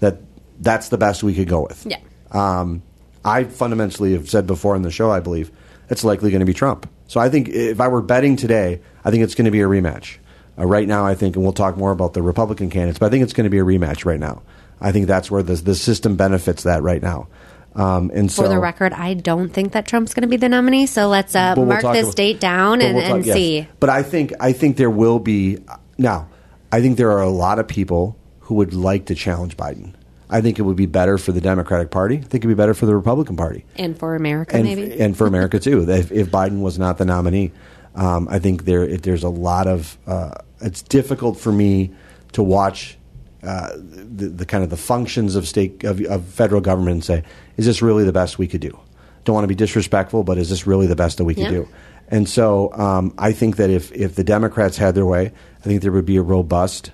[0.00, 0.18] that
[0.60, 1.86] that's the best we could go with.
[1.88, 1.98] Yeah.
[2.30, 2.82] Um,
[3.24, 5.50] I fundamentally have said before in the show, I believe
[5.88, 6.88] it's likely going to be Trump.
[7.08, 9.66] So I think if I were betting today, I think it's going to be a
[9.66, 10.18] rematch.
[10.58, 13.08] Uh, right now, I think, and we'll talk more about the Republican candidates, but I
[13.10, 14.42] think it's going to be a rematch right now.
[14.80, 17.28] I think that's where the the system benefits that right now.
[17.74, 20.48] Um, and so, For the record, I don't think that Trump's going to be the
[20.48, 20.86] nominee.
[20.86, 23.36] So let's uh, we'll mark this about- date down and, we'll talk- and yes.
[23.36, 23.68] see.
[23.78, 25.58] But I think I think there will be
[25.98, 26.28] now.
[26.72, 29.94] I think there are a lot of people who would like to challenge Biden.
[30.28, 32.18] I think it would be better for the Democratic Party.
[32.18, 33.64] I think it would be better for the Republican Party.
[33.76, 35.00] And for America, and, maybe.
[35.00, 35.82] and for America too.
[35.90, 37.50] If, if Biden was not the nominee,
[37.96, 39.98] um, I think there it, there's a lot of.
[40.06, 41.92] Uh, it's difficult for me
[42.32, 42.96] to watch
[43.42, 47.24] uh, the, the kind of the functions of state of, of federal government and say,
[47.56, 48.78] is this really the best we could do?
[49.24, 51.50] Don't want to be disrespectful, but is this really the best that we could Yeah.
[51.50, 51.68] do?
[52.08, 55.82] And so um, I think that if if the Democrats had their way, I think
[55.82, 56.90] there would be a robust,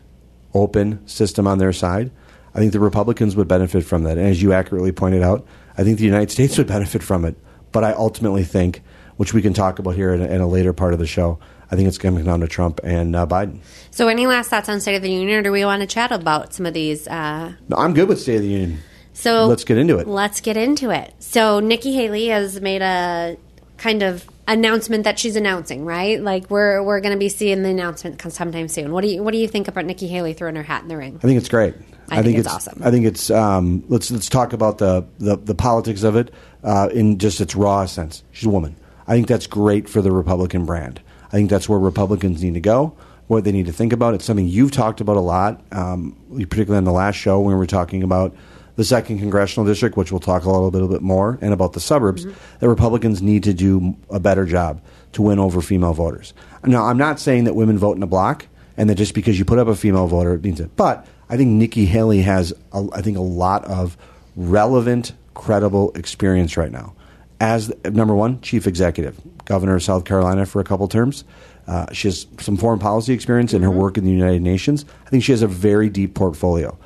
[0.52, 2.10] open system on their side.
[2.54, 4.18] I think the Republicans would benefit from that.
[4.18, 7.36] And as you accurately pointed out, I think the United States would benefit from it.
[7.72, 8.82] But I ultimately think,
[9.16, 11.38] which we can talk about here in a, in a later part of the show,
[11.70, 13.58] I think it's coming down to Trump and uh, Biden.
[13.90, 16.12] so, any last thoughts on State of the Union, or do we want to chat
[16.12, 17.08] about some of these?
[17.08, 18.78] Uh, No, I'm good with State of the Union.
[19.12, 20.06] So Let's get into it.
[20.06, 21.14] Let's get into it.
[21.20, 23.38] So Nikki Haley has made a
[23.78, 26.20] kind of announcement that she's announcing, right?
[26.20, 28.92] Like we're we're going to be seeing the announcement come sometime soon.
[28.92, 30.98] What do you what do you think about Nikki Haley throwing her hat in the
[30.98, 31.16] ring?
[31.16, 31.74] I think it's great.
[32.10, 32.80] I think it's awesome.
[32.84, 33.30] I think it's.
[33.30, 37.56] Um, let's let's talk about the the, the politics of it uh, in just its
[37.56, 38.22] raw sense.
[38.32, 38.76] She's a woman.
[39.08, 41.00] I think that's great for the Republican brand.
[41.28, 42.96] I think that's where Republicans need to go.
[43.26, 44.14] What they need to think about.
[44.14, 47.58] It's something you've talked about a lot, um, particularly on the last show when we
[47.58, 48.34] were talking about
[48.76, 51.80] the second congressional district, which we'll talk a little, little bit more, and about the
[51.80, 52.24] suburbs,
[52.60, 54.80] that Republicans need to do a better job
[55.12, 56.34] to win over female voters.
[56.64, 59.44] Now, I'm not saying that women vote in a block, and that just because you
[59.44, 60.76] put up a female voter it means it.
[60.76, 63.96] But I think Nikki Haley has, a, I think, a lot of
[64.36, 66.94] relevant, credible experience right now.
[67.40, 71.24] As number one, chief executive, governor of South Carolina for a couple terms.
[71.66, 74.84] Uh, she has some foreign policy experience in her work in the United Nations.
[75.06, 76.78] I think she has a very deep portfolio.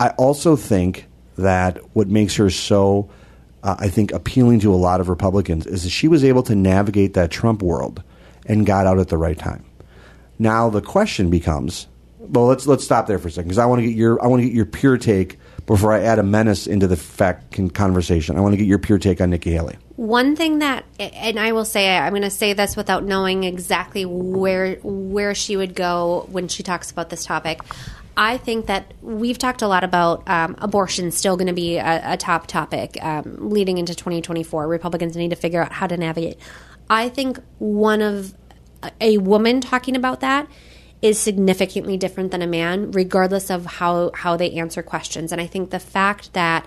[0.00, 3.08] I also think that what makes her so,
[3.62, 6.54] uh, I think, appealing to a lot of Republicans is that she was able to
[6.54, 8.02] navigate that Trump world
[8.46, 9.64] and got out at the right time.
[10.38, 11.86] Now the question becomes,
[12.18, 14.26] well, let's let's stop there for a second because I want to get your I
[14.26, 18.36] want to get your pure take before I add a menace into the fact conversation.
[18.36, 19.78] I want to get your pure take on Nikki Haley.
[19.98, 24.06] One thing that, and I will say, I'm going to say this without knowing exactly
[24.06, 27.58] where where she would go when she talks about this topic.
[28.16, 32.12] I think that we've talked a lot about um, abortion still going to be a,
[32.12, 34.68] a, top topic um, leading into 2024.
[34.68, 36.38] Republicans need to figure out how to navigate.
[36.88, 38.34] I think one of
[39.00, 40.48] a woman talking about that
[41.02, 45.32] is significantly different than a man, regardless of how how they answer questions.
[45.32, 46.64] And I think the fact that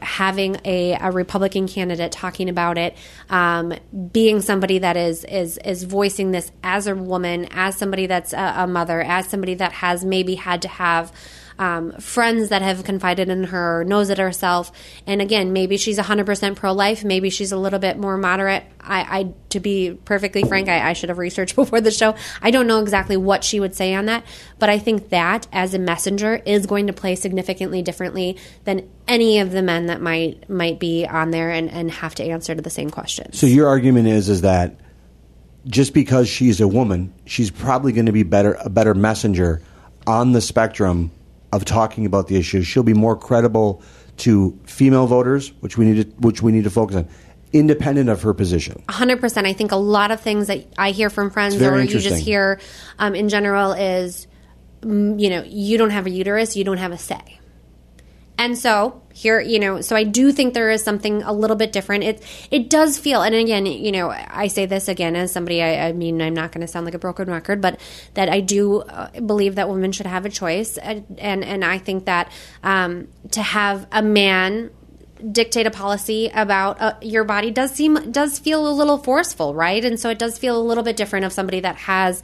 [0.00, 2.96] having a, a, Republican candidate talking about it,
[3.28, 3.74] um,
[4.12, 8.54] being somebody that is is is voicing this as a woman, as somebody that's a,
[8.58, 11.12] a mother, as somebody that has maybe had to have
[11.60, 14.72] um, friends that have confided in her, knows it herself.
[15.06, 18.64] And again, maybe she's 100% pro life, maybe she's a little bit more moderate.
[18.80, 22.14] I, I to be perfectly frank, I, I, should have researched before the show.
[22.40, 24.24] I don't know exactly what she would say on that,
[24.58, 29.40] but I think that as a messenger is going to play significantly differently than any
[29.40, 32.62] of the men that might might be on there and, and have to answer to
[32.62, 33.38] the same questions.
[33.38, 34.80] So your argument is is that
[35.66, 39.60] just because she's a woman, she's probably going to be better a better messenger
[40.06, 41.10] on the spectrum
[41.52, 42.66] of talking about the issues.
[42.66, 43.82] She'll be more credible
[44.18, 47.08] to female voters, which we need to which we need to focus on,
[47.52, 48.82] independent of her position.
[48.88, 49.46] hundred percent.
[49.46, 52.60] I think a lot of things that I hear from friends or you just hear
[52.98, 54.26] um, in general is,
[54.82, 57.39] mm, you know, you don't have a uterus, you don't have a say.
[58.40, 61.72] And so here, you know, so I do think there is something a little bit
[61.72, 62.04] different.
[62.04, 65.62] It it does feel, and again, you know, I say this again as somebody.
[65.62, 67.78] I, I mean, I'm not going to sound like a broken record, but
[68.14, 72.06] that I do uh, believe that women should have a choice, and and, I think
[72.06, 74.70] that um, to have a man
[75.32, 79.84] dictate a policy about uh, your body does seem does feel a little forceful, right?
[79.84, 82.22] And so it does feel a little bit different of somebody that has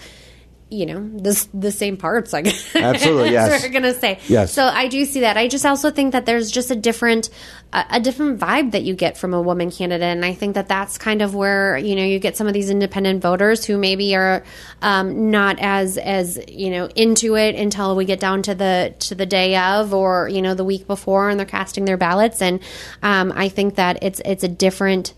[0.69, 3.63] you know the the same parts like absolutely yes.
[3.63, 4.19] we're gonna say.
[4.27, 4.53] Yes.
[4.53, 5.37] So i do see that.
[5.37, 7.31] I just also think that there's just a different
[7.73, 10.67] a, a, different vibe that you get from a woman candidate and i think that
[10.67, 14.17] that's kind of where you know you get some of these independent voters who maybe
[14.17, 14.43] are
[14.83, 19.15] um, not as as you know into it until we get down to the to
[19.15, 22.43] the day of or you know the week before and they're casting their ballots.
[22.43, 22.61] And
[23.03, 25.15] um, i think that it's it's a different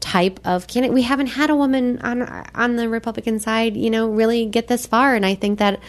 [0.00, 0.94] type of candidate.
[0.94, 2.22] We haven't had a woman on
[2.54, 5.80] on the Republican side, you know, really get this far, and I think that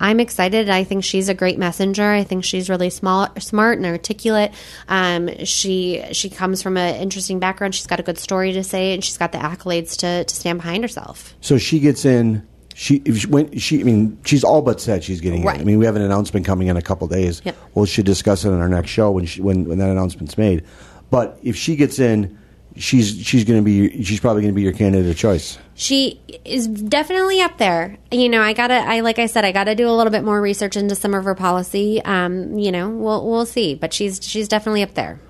[0.00, 0.70] I'm excited.
[0.70, 2.04] I think she's a great messenger.
[2.04, 4.52] I think she's really small, smart and articulate.
[4.88, 7.74] Um, she she comes from an interesting background.
[7.74, 10.58] She's got a good story to say, and she's got the accolades to to stand
[10.58, 11.34] behind herself.
[11.40, 12.46] So she gets in.
[12.74, 15.56] She, she when she I mean she's all but said she's getting right.
[15.56, 15.62] in.
[15.62, 17.42] I mean we have an announcement coming in a couple days.
[17.44, 17.56] Yep.
[17.74, 20.64] We'll should discuss it in our next show when she, when when that announcement's made.
[21.10, 22.37] But if she gets in
[22.78, 25.58] she's she's going to be she's probably going to be your candidate of choice.
[25.74, 27.98] She is definitely up there.
[28.10, 30.40] You know, I gotta I like I said I gotta do a little bit more
[30.40, 32.02] research into some of her policy.
[32.04, 35.20] Um, you know, we'll we'll see, but she's she's definitely up there.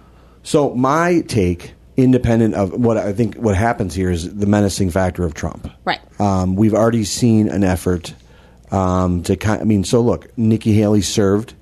[0.42, 5.24] So my take, independent of what I think, what happens here is the menacing factor
[5.24, 5.70] of Trump.
[5.84, 6.00] Right.
[6.20, 8.14] Um, we've already seen an effort
[8.70, 9.60] um, to kind.
[9.60, 11.54] I mean, so look, Nikki Haley served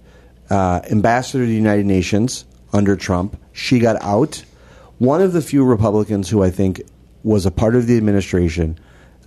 [0.50, 3.40] uh, ambassador to the United Nations under Trump.
[3.52, 4.44] She got out
[4.98, 6.82] one of the few Republicans who I think
[7.22, 8.78] was a part of the administration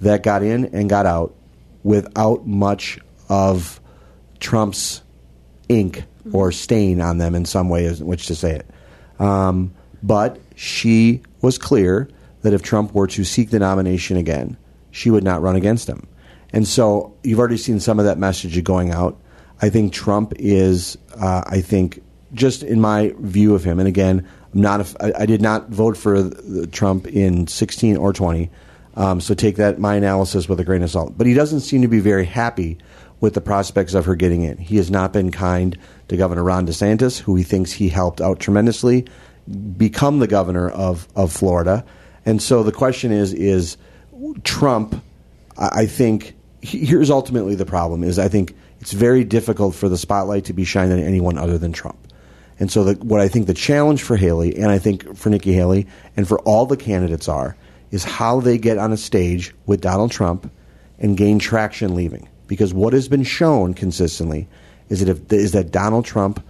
[0.01, 1.36] that got in and got out
[1.84, 3.79] without much of
[4.39, 5.01] Trump's
[5.67, 9.21] ink or stain on them in some way, in which to say it.
[9.21, 12.10] Um, but she was clear
[12.41, 14.58] that if Trump were to seek the nomination again,
[14.91, 16.08] she would not run against him.
[16.51, 19.19] And so you've already seen some of that message going out.
[19.62, 22.01] I think Trump is, uh, I think,
[22.34, 24.81] just in my view of him, and again, I'm not.
[24.81, 26.29] A, I, I did not vote for
[26.67, 28.49] Trump in 16 or 20.
[28.95, 31.17] Um, so take that my analysis with a grain of salt.
[31.17, 32.77] But he doesn't seem to be very happy
[33.19, 34.57] with the prospects of her getting in.
[34.57, 38.39] He has not been kind to Governor Ron DeSantis, who he thinks he helped out
[38.39, 39.05] tremendously,
[39.77, 41.85] become the governor of, of Florida.
[42.25, 43.77] And so the question is: Is
[44.43, 45.01] Trump?
[45.57, 49.97] I, I think here's ultimately the problem: is I think it's very difficult for the
[49.97, 51.97] spotlight to be shined on anyone other than Trump.
[52.60, 55.54] And so, the, what I think the challenge for Haley, and I think for Nikki
[55.54, 57.56] Haley, and for all the candidates are,
[57.91, 60.52] is how they get on a stage with Donald Trump
[61.00, 62.28] and gain traction leaving.
[62.48, 64.48] Because what has been shown consistently
[64.89, 66.43] is that if, is that Donald Trump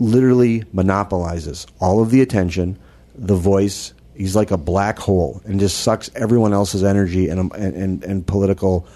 [0.00, 2.78] literally monopolizes all of the attention,
[3.14, 3.94] the voice.
[4.16, 8.86] He's like a black hole and just sucks everyone else's energy and and, and, political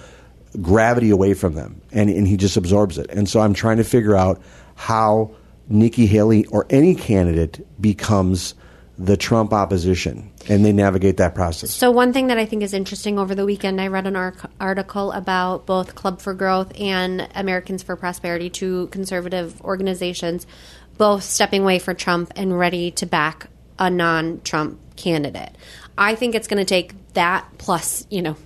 [0.61, 3.11] gravity away from them, and, and he just absorbs it.
[3.11, 4.43] And so I'm trying to figure out
[4.75, 5.35] how
[5.69, 8.55] Nikki Haley or any candidate becomes
[8.99, 11.73] the Trump opposition and they navigate that process.
[11.73, 14.17] So, one thing that I think is interesting over the weekend, I read an
[14.61, 20.47] article about both Club for Growth and Americans for Prosperity, two conservative organizations,
[20.97, 23.49] both stepping away for Trump and ready to back
[23.79, 25.51] a non Trump candidate.
[25.97, 28.37] I think it's going to take that plus, you know,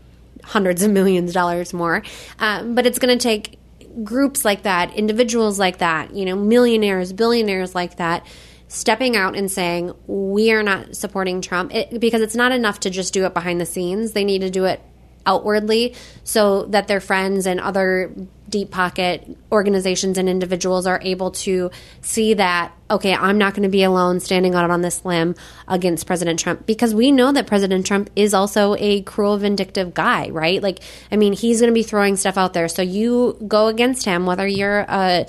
[0.44, 2.02] hundreds of millions of dollars more.
[2.38, 3.57] Um, but it's going to take
[4.04, 8.26] groups like that, individuals like that, you know, millionaires, billionaires like that,
[8.68, 12.90] stepping out and saying, we are not supporting Trump it, because it's not enough to
[12.90, 14.12] just do it behind the scenes.
[14.12, 14.82] They need to do it
[15.26, 18.14] outwardly so that their friends and other
[18.48, 23.68] deep pocket organizations and individuals are able to see that okay i'm not going to
[23.68, 25.34] be alone standing out on this limb
[25.66, 26.66] against president trump.
[26.66, 30.62] Because we know that president trump is also a cruel vindictive guy right?
[30.62, 30.80] Like
[31.12, 32.68] i mean he's going to be throwing stuff out there.
[32.68, 35.26] So you go against him whether you're a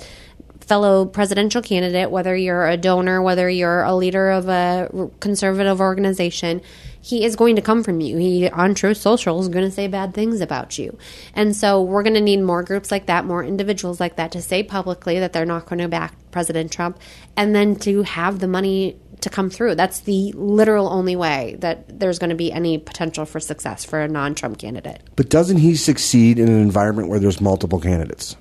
[0.70, 6.62] fellow presidential candidate whether you're a donor whether you're a leader of a conservative organization
[7.02, 8.18] he is going to come from you.
[8.18, 10.98] He on Truth Social is going to say bad things about you.
[11.34, 14.42] And so we're going to need more groups like that, more individuals like that to
[14.42, 16.98] say publicly that they're not going to back President Trump
[17.36, 19.74] and then to have the money to come through.
[19.74, 24.00] That's the literal only way that there's going to be any potential for success for
[24.00, 25.02] a non-Trump candidate.
[25.16, 28.36] But doesn't he succeed in an environment where there's multiple candidates?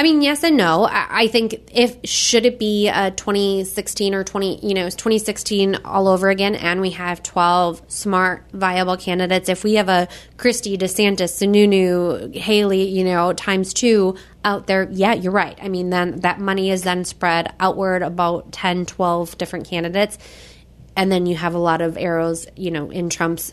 [0.00, 0.84] I mean, yes and no.
[0.84, 6.08] I, I think if should it be a 2016 or 20, you know, 2016 all
[6.08, 9.50] over again, and we have 12 smart, viable candidates.
[9.50, 10.08] If we have a
[10.38, 15.58] Christie, DeSantis, Sununu, Haley, you know, times two out there, yeah, you're right.
[15.60, 20.16] I mean, then that money is then spread outward about 10, 12 different candidates.
[20.96, 23.52] And then you have a lot of arrows, you know, in Trump's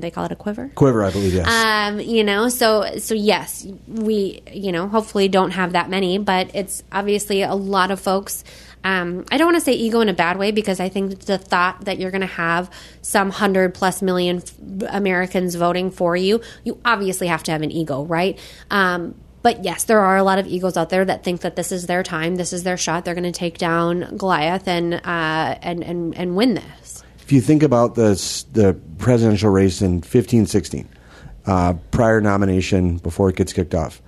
[0.00, 0.70] they call it a quiver?
[0.74, 1.46] Quiver, I believe, yes.
[1.48, 6.50] Um, you know, so so yes, we you know hopefully don't have that many, but
[6.54, 8.44] it's obviously a lot of folks.
[8.84, 11.38] Um, I don't want to say ego in a bad way because I think the
[11.38, 12.70] thought that you're going to have
[13.02, 14.42] some hundred plus million
[14.88, 18.38] Americans voting for you, you obviously have to have an ego, right?
[18.70, 21.72] Um, but yes, there are a lot of egos out there that think that this
[21.72, 23.04] is their time, this is their shot.
[23.04, 27.40] They're going to take down Goliath and uh, and and and win this if you
[27.40, 28.10] think about the
[28.52, 30.88] the presidential race in 15, 16,
[31.46, 34.00] uh, prior nomination before it gets kicked off,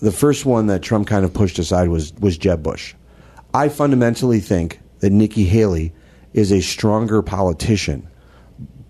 [0.00, 2.94] the first one that Trump kind of pushed aside was was Jeb Bush.
[3.52, 5.92] I fundamentally think that Nikki Haley
[6.32, 8.08] is a stronger politician,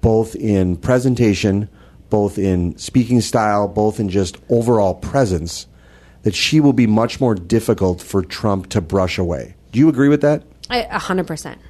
[0.00, 1.68] both in presentation,
[2.08, 5.66] both in speaking style, both in just overall presence.
[6.22, 9.56] That she will be much more difficult for Trump to brush away.
[9.72, 10.44] Do you agree with that?
[10.68, 11.60] A hundred percent.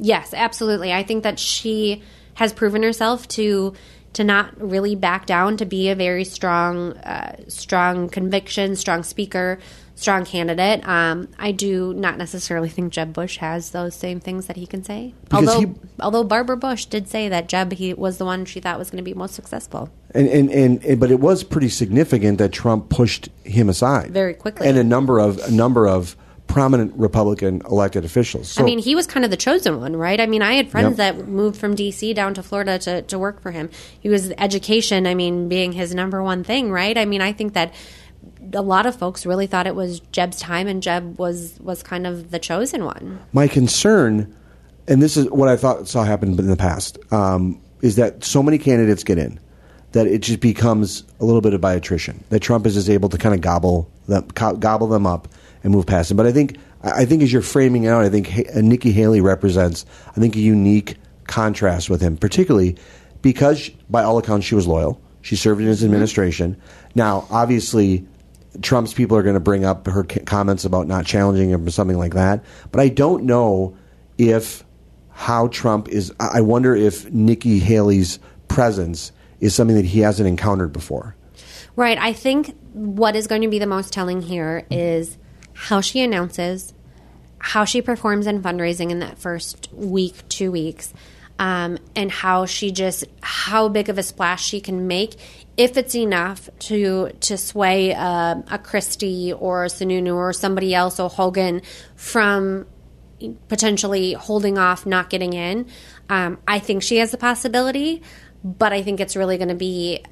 [0.00, 0.92] Yes, absolutely.
[0.92, 2.02] I think that she
[2.34, 3.74] has proven herself to
[4.12, 9.60] to not really back down, to be a very strong, uh, strong conviction, strong speaker,
[9.94, 10.86] strong candidate.
[10.88, 14.82] Um, I do not necessarily think Jeb Bush has those same things that he can
[14.82, 15.14] say.
[15.24, 18.58] Because although, he, although Barbara Bush did say that Jeb he was the one she
[18.58, 19.90] thought was going to be most successful.
[20.12, 24.34] And, and, and, and, but it was pretty significant that Trump pushed him aside very
[24.34, 26.16] quickly, and a number of a number of
[26.50, 28.48] prominent Republican elected officials.
[28.48, 30.20] So, I mean, he was kind of the chosen one, right?
[30.20, 31.16] I mean, I had friends yep.
[31.16, 32.12] that moved from D.C.
[32.12, 33.70] down to Florida to, to work for him.
[34.00, 36.98] He was education, I mean, being his number one thing, right?
[36.98, 37.72] I mean, I think that
[38.52, 42.06] a lot of folks really thought it was Jeb's time, and Jeb was was kind
[42.06, 43.20] of the chosen one.
[43.32, 44.34] My concern,
[44.88, 48.42] and this is what I thought saw happen in the past, um, is that so
[48.42, 49.38] many candidates get in
[49.92, 52.24] that it just becomes a little bit of by attrition.
[52.30, 55.28] That Trump is just able to kind of gobble them, gobble them up
[55.62, 56.16] and move past him.
[56.16, 59.84] But I think I think as you're framing out, I think uh, Nikki Haley represents
[60.08, 60.96] I think a unique
[61.26, 62.76] contrast with him, particularly
[63.22, 65.00] because by all accounts she was loyal.
[65.22, 65.86] She served in his mm-hmm.
[65.86, 66.56] administration.
[66.94, 68.06] Now, obviously,
[68.62, 71.98] Trump's people are going to bring up her comments about not challenging him or something
[71.98, 72.44] like that.
[72.72, 73.76] But I don't know
[74.18, 74.64] if
[75.10, 76.12] how Trump is.
[76.18, 81.16] I wonder if Nikki Haley's presence is something that he hasn't encountered before.
[81.76, 81.98] Right.
[81.98, 85.16] I think what is going to be the most telling here is
[85.68, 86.72] how she announces,
[87.38, 90.92] how she performs in fundraising in that first week, two weeks.
[91.40, 95.16] um, and how she just how big of a splash she can make
[95.56, 101.00] if it's enough to to sway uh, a Christie or a Sununu or somebody else
[101.00, 101.62] or Hogan
[101.96, 102.66] from
[103.48, 105.66] potentially holding off, not getting in.
[106.10, 108.02] Um, I think she has the possibility,
[108.44, 110.04] but I think it's really going to be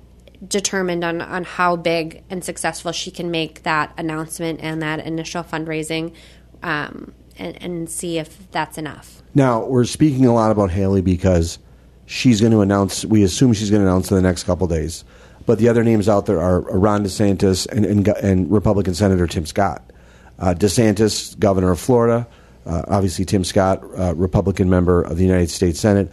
[0.46, 5.42] determined on, on how big and successful she can make that announcement and that initial
[5.42, 6.12] fundraising
[6.62, 9.22] um, and, and see if that's enough.
[9.34, 11.58] Now, we're speaking a lot about Haley because
[12.06, 15.04] she's going to announce, we assume she's going to announce in the next couple days.
[15.46, 19.46] But the other names out there are Ron DeSantis and, and, and Republican Senator Tim
[19.46, 19.82] Scott.
[20.38, 22.28] Uh, DeSantis, governor of Florida,
[22.66, 26.12] uh, obviously Tim Scott, uh, Republican member of the United States Senate,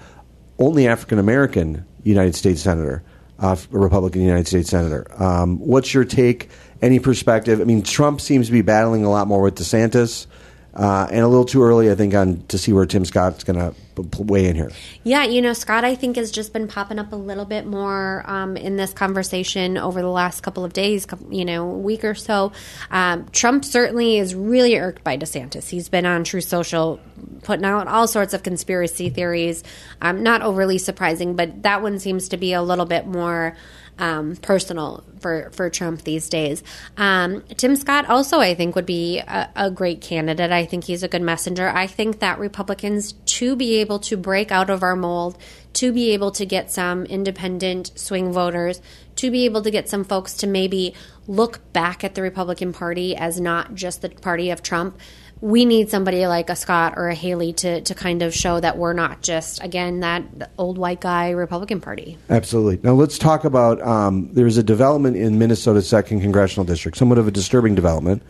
[0.57, 3.03] only African American United States senator,
[3.39, 5.05] uh, a Republican United States senator.
[5.21, 6.49] Um, what's your take?
[6.81, 7.61] Any perspective?
[7.61, 10.27] I mean, Trump seems to be battling a lot more with DeSantis.
[10.75, 13.59] Uh, and a little too early, I think, on to see where Tim Scott's going
[13.59, 13.73] to
[14.17, 14.71] weigh in here.
[15.03, 18.23] Yeah, you know, Scott, I think has just been popping up a little bit more
[18.25, 22.51] um, in this conversation over the last couple of days, you know, week or so.
[22.91, 25.69] Um, Trump certainly is really irked by DeSantis.
[25.69, 26.99] He's been on Truth Social
[27.43, 29.63] putting out all sorts of conspiracy theories.
[30.01, 33.55] Um, not overly surprising, but that one seems to be a little bit more
[33.97, 36.63] um, personal for, for Trump these days.
[36.97, 40.51] Um, Tim Scott also, I think, would be a, a, great candidate.
[40.51, 41.69] I think he's a good messenger.
[41.69, 45.37] I think that Republicans, to be able to break out of our mold,
[45.73, 48.81] to be able to get some independent swing voters,
[49.17, 50.93] to be able to get some folks to maybe
[51.27, 54.97] look back at the Republican Party as not just the party of Trump
[55.41, 58.77] we need somebody like a Scott or a Haley to, to kind of show that
[58.77, 62.17] we're not just, again, that old white guy Republican Party.
[62.29, 62.79] Absolutely.
[62.81, 67.27] Now let's talk about um, there's a development in Minnesota's second congressional district, somewhat of
[67.27, 68.23] a disturbing development.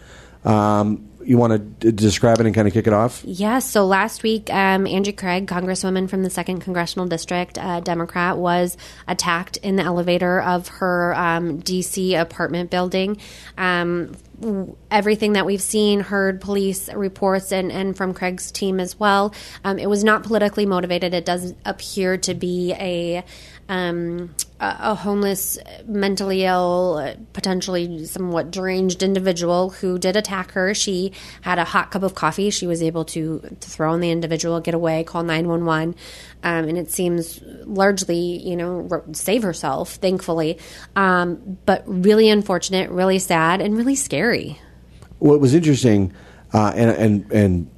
[0.43, 3.23] Um, you want to d- describe it and kind of kick it off?
[3.25, 3.39] Yes.
[3.39, 8.37] Yeah, so last week, um, Angie Craig, Congresswoman from the second congressional district, uh, Democrat,
[8.37, 8.77] was
[9.07, 12.15] attacked in the elevator of her um, D.C.
[12.15, 13.17] apartment building.
[13.57, 14.13] Um,
[14.91, 19.33] everything that we've seen, heard police reports, and, and from Craig's team as well,
[19.63, 21.13] um, it was not politically motivated.
[21.13, 23.23] It does appear to be a
[23.67, 30.73] um, a, homeless, mentally ill, potentially somewhat deranged individual who did attack her.
[30.73, 31.11] She
[31.41, 32.49] had a hot cup of coffee.
[32.51, 35.95] She was able to, to throw on the individual, get away, call 911.
[36.43, 40.59] Um, and it seems largely, you know, save herself, thankfully.
[40.95, 44.59] Um, but really unfortunate, really sad, and really scary.
[45.19, 46.13] What was interesting,
[46.53, 47.71] uh, and, and, and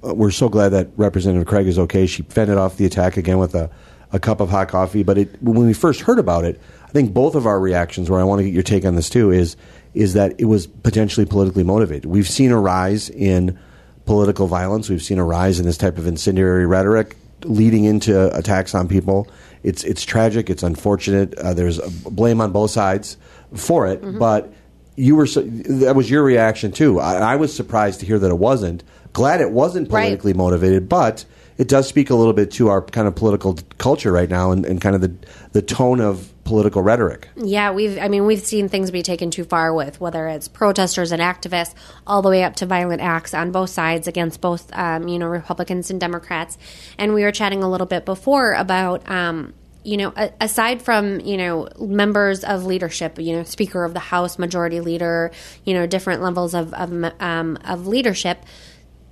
[0.00, 2.06] we're so glad that Representative Craig is okay.
[2.06, 3.70] She fended off the attack again with a
[4.12, 5.02] a cup of hot coffee.
[5.02, 8.20] But it, when we first heard about it, I think both of our reactions, where
[8.20, 9.56] I want to get your take on this too, is
[9.94, 12.06] is that it was potentially politically motivated.
[12.06, 13.58] We've seen a rise in
[14.04, 14.88] political violence.
[14.88, 19.28] We've seen a rise in this type of incendiary rhetoric leading into attacks on people.
[19.62, 20.50] It's it's tragic.
[20.50, 21.34] It's unfortunate.
[21.34, 23.16] Uh, there's blame on both sides
[23.54, 24.18] for it, mm-hmm.
[24.18, 24.52] but
[24.96, 27.00] you were that was your reaction too.
[27.00, 28.82] I, I, was surprised to hear that it wasn't.
[29.12, 30.38] Glad it wasn't politically right.
[30.38, 31.24] motivated, but
[31.58, 34.64] it does speak a little bit to our kind of political culture right now and,
[34.64, 35.14] and kind of the
[35.52, 37.28] the tone of political rhetoric.
[37.36, 41.12] Yeah, we've I mean we've seen things be taken too far with whether it's protesters
[41.12, 41.74] and activists
[42.06, 45.26] all the way up to violent acts on both sides against both um, you know
[45.26, 46.56] Republicans and Democrats.
[46.96, 49.52] And we were chatting a little bit before about um,
[49.84, 54.38] you know, aside from, you know, members of leadership, you know, Speaker of the House,
[54.38, 55.30] Majority Leader,
[55.64, 58.44] you know, different levels of, of, um, of leadership,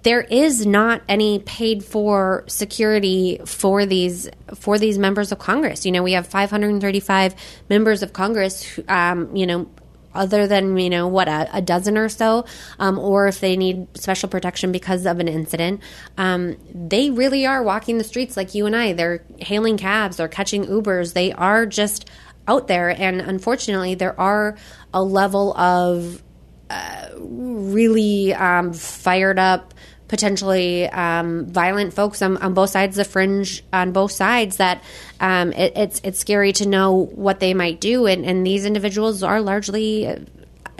[0.06, 5.84] there is not any paid for security for these for these members of Congress.
[5.84, 7.34] You know, we have 535
[7.68, 8.62] members of Congress.
[8.62, 9.68] Who, um, you know,
[10.14, 12.44] other than you know what a, a dozen or so,
[12.78, 15.80] um, or if they need special protection because of an incident,
[16.16, 18.92] um, they really are walking the streets like you and I.
[18.92, 21.14] They're hailing cabs, they're catching Ubers.
[21.14, 22.08] They are just
[22.46, 24.56] out there, and unfortunately, there are
[24.94, 26.22] a level of
[26.70, 29.74] uh, really um, fired up
[30.08, 34.82] potentially um, violent folks on, on, both sides of the fringe on both sides that
[35.20, 38.06] um, it, it's it's scary to know what they might do.
[38.06, 40.18] And, and these individuals are largely uh,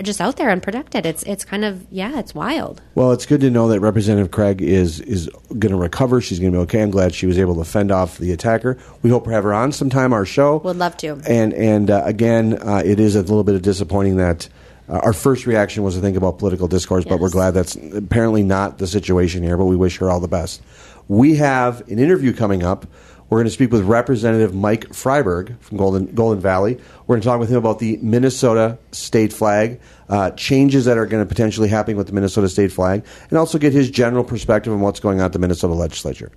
[0.03, 1.07] just out there unprotected.
[1.07, 2.83] It's it's kind of yeah it's wild.
[2.95, 6.21] Well it's good to know that representative craig is is going to recover.
[6.21, 6.83] She's going to be okay.
[6.83, 8.79] I'm glad she was able to fend off the attacker.
[9.03, 10.59] We hope to have her on sometime our show.
[10.59, 11.21] Would love to.
[11.27, 14.49] And and uh, again uh, it is a little bit of disappointing that
[14.89, 17.11] uh, our first reaction was to think about political discourse, yes.
[17.11, 20.29] but we're glad that's apparently not the situation here, but we wish her all the
[20.29, 20.63] best.
[21.09, 22.87] We have an interview coming up.
[23.29, 26.79] We're going to speak with Representative Mike Freiberg from Golden, Golden Valley.
[27.07, 31.07] We're going to talk with him about the Minnesota state flag, uh, changes that are
[31.07, 34.73] going to potentially happen with the Minnesota state flag, and also get his general perspective
[34.73, 36.31] on what's going on at the Minnesota legislature.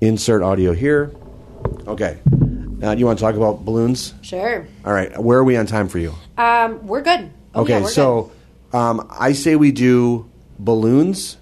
[0.00, 1.12] Insert audio here.
[1.86, 2.18] Okay.
[2.82, 4.14] Now, do you want to talk about balloons?
[4.22, 4.66] Sure.
[4.84, 5.16] All right.
[5.22, 6.14] Where are we on time for you?
[6.38, 7.30] Um, we're good.
[7.54, 8.32] Oh, Okay, yeah, so
[8.72, 11.36] um, I say we do balloons,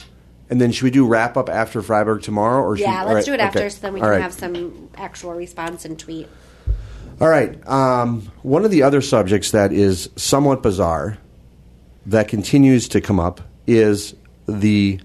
[0.48, 2.62] and then should we do wrap up after Freiberg tomorrow?
[2.62, 3.68] Or should, yeah, let's right, do it after, okay.
[3.68, 4.22] so then we All can right.
[4.22, 6.28] have some actual response and tweet.
[7.20, 7.66] All right.
[7.68, 11.18] Um, one of the other subjects that is somewhat bizarre
[12.06, 14.14] that continues to come up is
[14.46, 15.00] the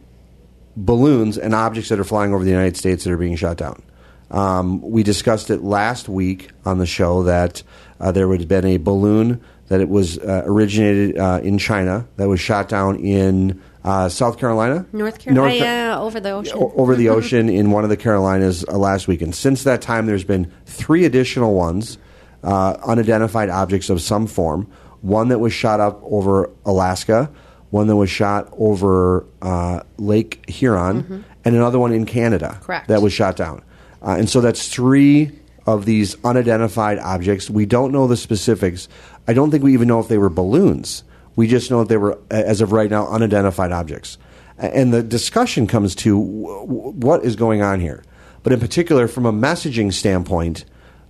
[0.77, 3.83] balloons and objects that are flying over the United States that are being shot down.
[4.31, 7.63] Um, we discussed it last week on the show that
[7.99, 12.27] uh, there had been a balloon that it was uh, originated uh, in China that
[12.27, 16.57] was shot down in uh, South Carolina, North Ca- Carolina, over the ocean.
[16.57, 19.21] o- over the ocean in one of the Carolinas uh, last week.
[19.21, 21.97] And since that time, there's been three additional ones,
[22.43, 24.67] uh, unidentified objects of some form.
[25.01, 27.29] One that was shot up over Alaska,
[27.69, 32.63] one that was shot over uh, Lake Huron, and another one in Canada Mm-hmm.
[32.65, 32.87] Correct.
[32.87, 33.63] that was shot down.
[34.01, 35.31] Uh, and so that's three
[35.67, 37.49] of these unidentified objects.
[37.49, 38.87] We don't know the specifics.
[39.27, 41.03] I don't think we even know if they were balloons.
[41.35, 44.17] We just know that they were, as of right now, unidentified objects.
[44.57, 48.03] And the discussion comes to what is going on here.
[48.43, 50.65] But in particular, from a messaging standpoint,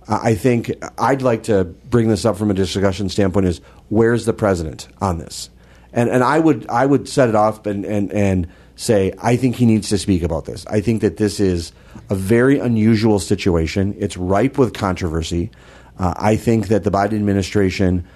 [0.08, 4.24] uh, I think I'd like to bring this up from a discussion standpoint is where's
[4.24, 5.50] the president on this?
[5.92, 9.56] And and I would I would set it off and, and, and say I think
[9.56, 10.66] he needs to speak about this.
[10.66, 11.72] I think that this is
[12.10, 13.94] a very unusual situation.
[13.98, 15.50] It's ripe with controversy.
[15.98, 18.06] Uh, I think that the Biden administration,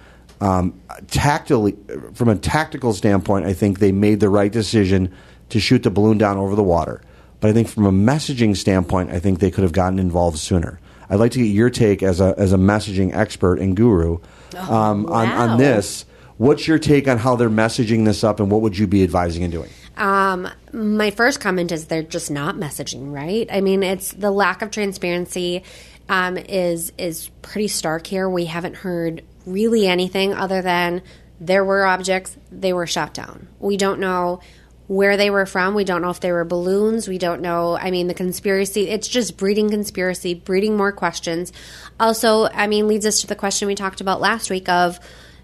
[0.41, 1.77] um, tactically,
[2.15, 5.13] from a tactical standpoint, I think they made the right decision
[5.49, 7.03] to shoot the balloon down over the water.
[7.41, 10.79] But I think from a messaging standpoint, I think they could have gotten involved sooner.
[11.09, 14.19] I'd like to get your take as a as a messaging expert and guru
[14.57, 15.49] um, on wow.
[15.49, 16.05] on this.
[16.37, 19.43] What's your take on how they're messaging this up, and what would you be advising
[19.43, 19.71] and doing?
[19.97, 23.47] Um, my first comment is they're just not messaging right.
[23.53, 25.63] I mean, it's the lack of transparency
[26.11, 28.29] um, is is pretty stark here.
[28.29, 31.03] We haven't heard really anything other than
[31.41, 33.49] there were objects, they were shot down.
[33.61, 34.41] We don't know
[34.89, 35.75] where they were from.
[35.75, 37.07] We don't know if they were balloons.
[37.07, 37.79] We don't know.
[37.79, 41.53] I mean, the conspiracy, it's just breeding conspiracy, breeding more questions.
[41.99, 44.99] Also, I mean, leads us to the question we talked about last week of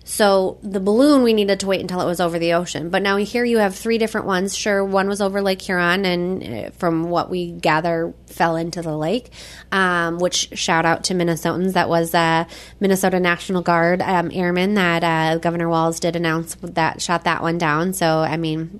[0.09, 2.91] so the balloon, we needed to wait until it was over the ocean.
[2.91, 4.57] But now here you have three different ones.
[4.57, 8.97] Sure, one was over Lake Huron, and uh, from what we gather, fell into the
[8.97, 9.31] lake.
[9.73, 11.73] Um, which shout out to Minnesotans.
[11.73, 12.45] That was uh,
[12.79, 17.93] Minnesota National Guard um, that uh, Governor Walz did announce that shot that one down.
[17.93, 18.79] So I mean,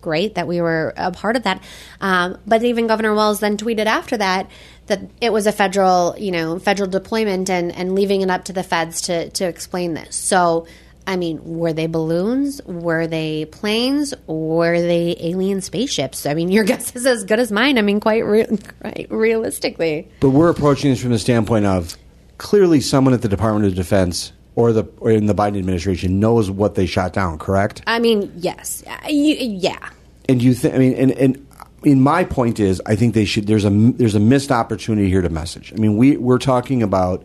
[0.00, 1.62] great that we were a part of that.
[2.00, 4.50] Um, but even Governor Walz then tweeted after that
[4.86, 8.52] that it was a federal, you know, federal deployment and, and leaving it up to
[8.52, 10.16] the feds to, to explain this.
[10.16, 10.66] So,
[11.06, 12.60] I mean, were they balloons?
[12.64, 14.14] Were they planes?
[14.26, 16.26] Were they alien spaceships?
[16.26, 17.78] I mean, your guess is as good as mine.
[17.78, 20.08] I mean, quite, re- quite realistically.
[20.20, 21.96] But we're approaching this from the standpoint of
[22.38, 26.50] clearly someone at the Department of Defense or the or in the Biden administration knows
[26.50, 27.38] what they shot down.
[27.38, 27.80] Correct?
[27.86, 28.82] I mean, yes.
[28.84, 29.90] Uh, you, yeah.
[30.28, 30.74] And you think?
[30.74, 31.46] I mean, and and.
[31.60, 33.46] I mean, my point is, I think they should.
[33.46, 35.72] There's a there's a missed opportunity here to message.
[35.72, 37.24] I mean, we we're talking about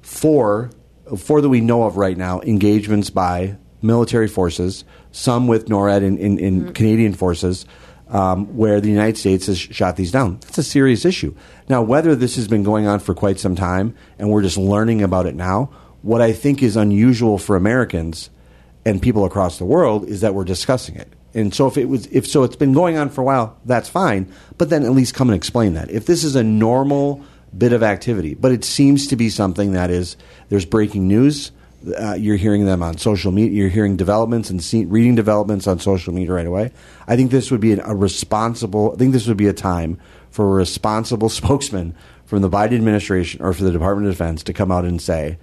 [0.00, 0.72] four
[1.16, 6.18] four that we know of right now engagements by military forces, some with NORAD in,
[6.18, 7.64] in, in Canadian forces,
[8.08, 10.38] um, where the United States has shot these down.
[10.40, 11.32] That's a serious issue.
[11.68, 15.02] Now, whether this has been going on for quite some time and we're just learning
[15.02, 15.70] about it now,
[16.02, 18.30] what I think is unusual for Americans
[18.84, 21.08] and people across the world is that we're discussing it.
[21.34, 23.88] And so if it was if so it's been going on for a while, that's
[23.88, 25.90] fine, but then at least come and explain that.
[25.90, 27.22] If this is a normal
[27.56, 30.16] bit of activity, but it seems to be something that is
[30.50, 31.52] there's breaking news,
[31.98, 35.78] uh, you're hearing them on social media, you're hearing developments and see, reading developments on
[35.78, 36.70] social media right away.
[37.08, 39.98] I think this would be a responsible I think this would be a time
[40.30, 41.94] for a responsible spokesman
[42.26, 45.38] from the Biden administration or for the Department of Defense to come out and say,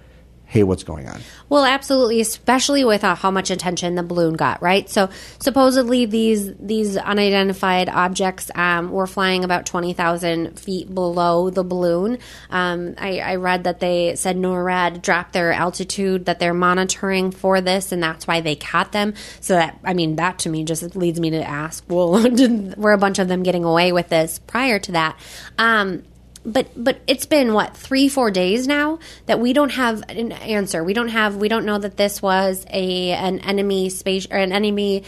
[0.50, 4.60] "Hey, what's going on?" Well, absolutely, especially with uh, how much attention the balloon got,
[4.60, 4.90] right?
[4.90, 11.64] So supposedly these these unidentified objects um, were flying about twenty thousand feet below the
[11.64, 12.18] balloon.
[12.50, 17.60] Um, I, I read that they said NORAD dropped their altitude that they're monitoring for
[17.60, 19.14] this, and that's why they caught them.
[19.40, 22.10] So that I mean, that to me just leads me to ask, well,
[22.76, 25.18] were a bunch of them getting away with this prior to that?
[25.58, 26.02] Um,
[26.44, 30.82] but but it's been what three four days now that we don't have an answer.
[30.82, 34.52] We don't have we don't know that this was a an enemy space or an
[34.52, 35.04] enemy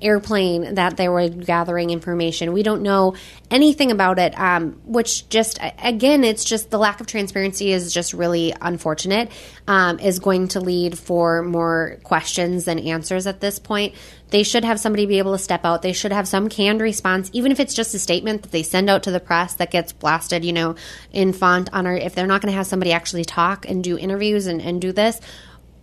[0.00, 2.52] airplane that they were gathering information.
[2.52, 3.14] We don't know
[3.50, 8.12] anything about it, um, which just, again, it's just the lack of transparency is just
[8.12, 9.30] really unfortunate,
[9.66, 13.94] um, is going to lead for more questions than answers at this point.
[14.28, 15.82] They should have somebody be able to step out.
[15.82, 18.90] They should have some canned response, even if it's just a statement that they send
[18.90, 20.74] out to the press that gets blasted, you know,
[21.12, 23.96] in font on our, if they're not going to have somebody actually talk and do
[23.96, 25.20] interviews and, and do this,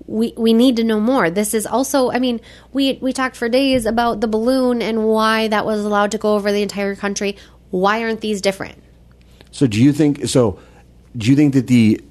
[0.08, 1.30] we we need to know more.
[1.30, 2.42] This is also, I mean,
[2.72, 6.36] we we talked for days about the balloon and why that was allowed to go
[6.36, 7.38] over the entire country.
[7.70, 8.82] Why aren't these different?
[9.52, 10.60] So do you think so
[11.16, 12.02] do you think that the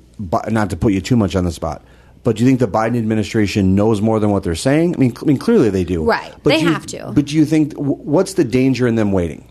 [0.51, 1.83] not to put you too much on the spot,
[2.23, 4.95] but do you think the Biden administration knows more than what they're saying?
[4.95, 6.05] I mean, I mean clearly they do.
[6.05, 6.33] Right.
[6.43, 7.13] But they you, have to.
[7.13, 9.49] But do you think what's the danger in them waiting?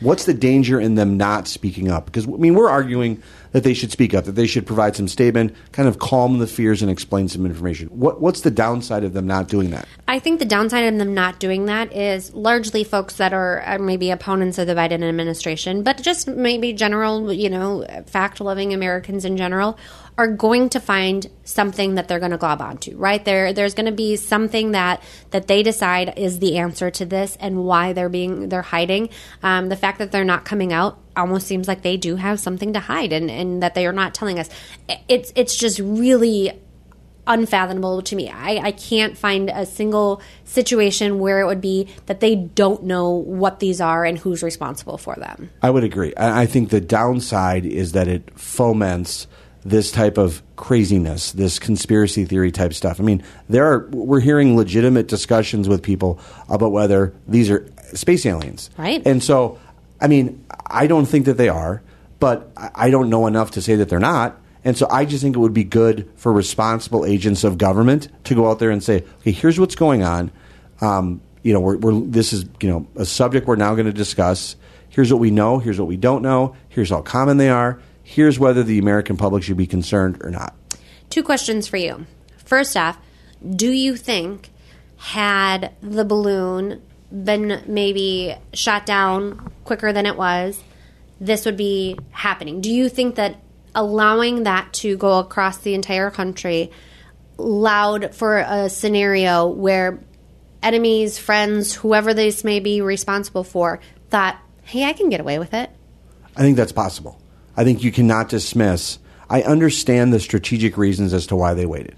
[0.00, 2.06] What's the danger in them not speaking up?
[2.06, 3.22] Because I mean, we're arguing
[3.52, 6.46] that they should speak up, that they should provide some statement, kind of calm the
[6.46, 7.88] fears and explain some information.
[7.88, 9.86] What, what's the downside of them not doing that?
[10.06, 13.78] I think the downside of them not doing that is largely folks that are, are
[13.78, 19.24] maybe opponents of the Biden administration, but just maybe general, you know, fact loving Americans
[19.24, 19.78] in general
[20.18, 23.24] are going to find something that they're going to glob onto, right?
[23.24, 25.00] There, there's going to be something that
[25.30, 29.10] that they decide is the answer to this and why they're being they're hiding.
[29.44, 32.72] Um, the fact that they're not coming out almost seems like they do have something
[32.72, 34.50] to hide and, and that they are not telling us.
[35.08, 36.52] It's it's just really
[37.28, 38.28] unfathomable to me.
[38.28, 43.10] I, I can't find a single situation where it would be that they don't know
[43.10, 45.50] what these are and who's responsible for them.
[45.62, 46.12] I would agree.
[46.16, 49.28] I think the downside is that it foments
[49.68, 53.00] this type of craziness, this conspiracy theory type stuff.
[53.00, 58.24] I mean, there are we're hearing legitimate discussions with people about whether these are space
[58.26, 59.02] aliens, right?
[59.06, 59.58] And so,
[60.00, 61.82] I mean, I don't think that they are,
[62.20, 64.40] but I don't know enough to say that they're not.
[64.64, 68.34] And so, I just think it would be good for responsible agents of government to
[68.34, 70.30] go out there and say, "Okay, here's what's going on.
[70.80, 73.92] Um, you know, we're, we're this is you know a subject we're now going to
[73.92, 74.56] discuss.
[74.88, 75.58] Here's what we know.
[75.58, 76.56] Here's what we don't know.
[76.68, 77.80] Here's how common they are."
[78.10, 80.56] Here's whether the American public should be concerned or not.
[81.10, 82.06] Two questions for you.
[82.42, 82.96] First off,
[83.54, 84.48] do you think
[84.96, 86.80] had the balloon
[87.12, 90.58] been maybe shot down quicker than it was,
[91.20, 92.62] this would be happening?
[92.62, 93.42] Do you think that
[93.74, 96.70] allowing that to go across the entire country
[97.38, 100.02] allowed for a scenario where
[100.62, 105.52] enemies, friends, whoever this may be responsible for, thought, hey, I can get away with
[105.52, 105.68] it?
[106.34, 107.20] I think that's possible.
[107.58, 109.00] I think you cannot dismiss.
[109.28, 111.96] I understand the strategic reasons as to why they waited.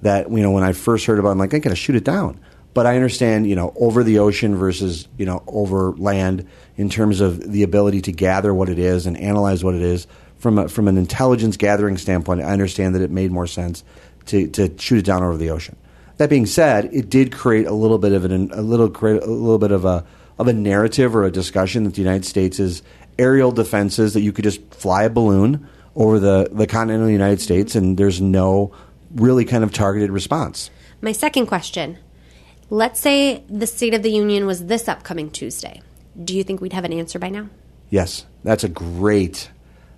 [0.00, 2.04] That you know, when I first heard about, it, I'm like, I gotta shoot it
[2.04, 2.40] down.
[2.72, 6.48] But I understand, you know, over the ocean versus you know over land
[6.78, 10.06] in terms of the ability to gather what it is and analyze what it is
[10.38, 12.40] from a, from an intelligence gathering standpoint.
[12.40, 13.84] I understand that it made more sense
[14.26, 15.76] to to shoot it down over the ocean.
[16.16, 19.26] That being said, it did create a little bit of an a little create a
[19.26, 20.06] little bit of a
[20.38, 22.82] of a narrative or a discussion that the United States is
[23.18, 27.74] aerial defenses that you could just fly a balloon over the, the continental United States
[27.74, 28.74] and there's no
[29.14, 30.70] really kind of targeted response.
[31.00, 31.98] My second question
[32.72, 35.82] let's say the State of the Union was this upcoming Tuesday.
[36.24, 37.50] Do you think we'd have an answer by now?
[37.90, 39.50] Yes, that's a great,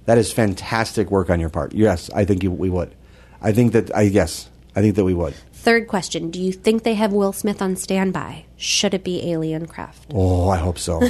[0.07, 1.73] that is fantastic work on your part.
[1.73, 2.93] Yes, I think you, we would.
[3.41, 5.35] I think that, I, yes, I think that we would.
[5.53, 8.45] Third question Do you think they have Will Smith on standby?
[8.65, 10.11] Should it be alien craft?
[10.15, 11.03] Oh, I hope so.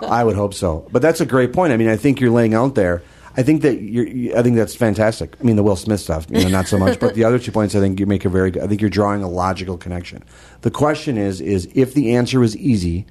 [0.00, 0.86] I would hope so.
[0.92, 1.72] But that's a great point.
[1.72, 3.02] I mean, I think you're laying out there.
[3.36, 4.38] I think that you're.
[4.38, 5.34] I think that's fantastic.
[5.40, 7.00] I mean, the Will Smith stuff, you know, not so much.
[7.00, 8.60] but the other two points, I think you make a very.
[8.60, 10.22] I think you're drawing a logical connection.
[10.60, 13.06] The question is, is if the answer was easy,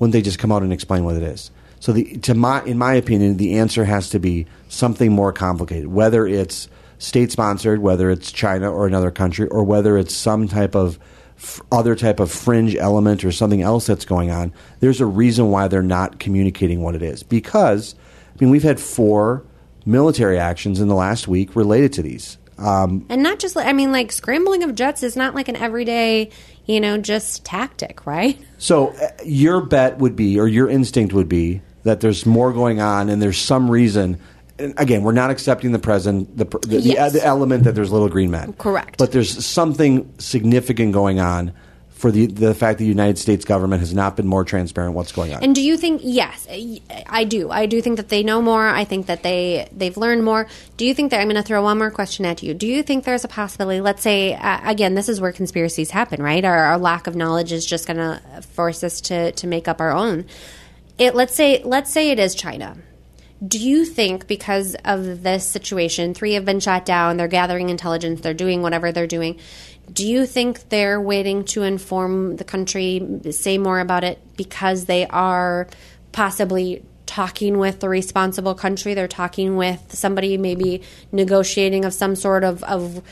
[0.00, 1.52] wouldn't they just come out and explain what it is?
[1.78, 5.86] So, the to my, in my opinion, the answer has to be something more complicated.
[5.86, 6.68] Whether it's
[6.98, 10.98] state sponsored, whether it's China or another country, or whether it's some type of
[11.36, 15.50] f- other type of fringe element or something else that's going on, there's a reason
[15.50, 17.22] why they're not communicating what it is.
[17.22, 17.94] Because,
[18.34, 19.44] I mean, we've had four
[19.84, 22.38] military actions in the last week related to these.
[22.58, 26.30] Um, and not just, I mean, like scrambling of jets is not like an everyday,
[26.66, 28.38] you know, just tactic, right?
[28.62, 32.80] So uh, your bet would be, or your instinct would be, that there's more going
[32.80, 34.20] on and there's some reason
[34.58, 37.12] again, we're not accepting the present, the, the, yes.
[37.12, 38.52] the, the, element that there's little green men.
[38.54, 38.98] Correct.
[38.98, 41.52] But there's something significant going on
[42.02, 45.12] for the the fact that the United States government has not been more transparent what's
[45.12, 45.44] going on.
[45.44, 46.48] And do you think yes,
[47.06, 47.48] I do.
[47.48, 48.66] I do think that they know more.
[48.66, 50.48] I think that they they've learned more.
[50.76, 52.54] Do you think that I'm going to throw one more question at you?
[52.54, 56.20] Do you think there's a possibility let's say uh, again this is where conspiracies happen,
[56.20, 56.44] right?
[56.44, 59.80] Our, our lack of knowledge is just going to force us to to make up
[59.80, 60.26] our own.
[60.98, 62.76] It let's say let's say it is China
[63.46, 68.20] do you think because of this situation, three have been shot down, they're gathering intelligence,
[68.20, 69.40] they're doing whatever they're doing,
[69.92, 75.06] Do you think they're waiting to inform the country, say more about it because they
[75.06, 75.66] are
[76.12, 78.94] possibly talking with the responsible country?
[78.94, 83.02] They're talking with somebody, maybe negotiating of some sort of, of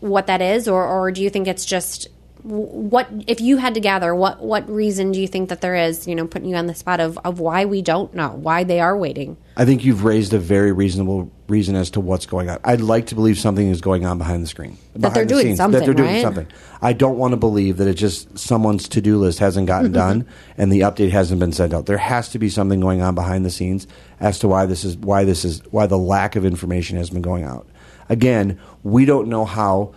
[0.00, 2.08] what that is, or, or do you think it's just
[2.46, 6.06] what if you had to gather what what reason do you think that there is
[6.06, 8.78] you know putting you on the spot of, of why we don't know why they
[8.78, 9.36] are waiting?
[9.56, 12.58] I think you've raised a very reasonable reason as to what's going on.
[12.62, 15.46] I'd like to believe something is going on behind the screen that they're the doing
[15.46, 16.22] scenes, something that they're doing right?
[16.22, 16.46] something.
[16.80, 20.20] I don't want to believe that it just someone's to-do list hasn't gotten mm-hmm.
[20.20, 21.86] done and the update hasn't been sent out.
[21.86, 23.88] There has to be something going on behind the scenes
[24.20, 27.22] as to why this is why this is why the lack of information has been
[27.22, 27.66] going out.
[28.08, 29.94] Again we don't know how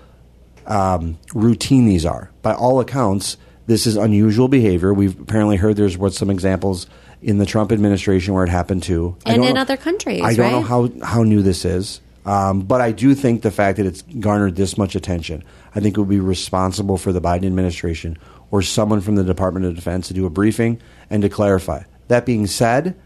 [0.70, 2.32] um, routine these are.
[2.42, 4.94] By all accounts, this is unusual behavior.
[4.94, 6.88] We've apparently heard there's what some examples
[7.22, 10.22] in the Trump administration where it happened too, and in know, other countries.
[10.24, 10.52] I don't right?
[10.52, 14.02] know how how new this is, um, but I do think the fact that it's
[14.02, 15.44] garnered this much attention,
[15.76, 18.18] I think it would be responsible for the Biden administration
[18.52, 21.84] or someone from the Department of Defense to do a briefing and to clarify.
[22.08, 23.00] That being said,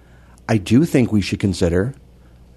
[0.48, 1.96] I do think we should consider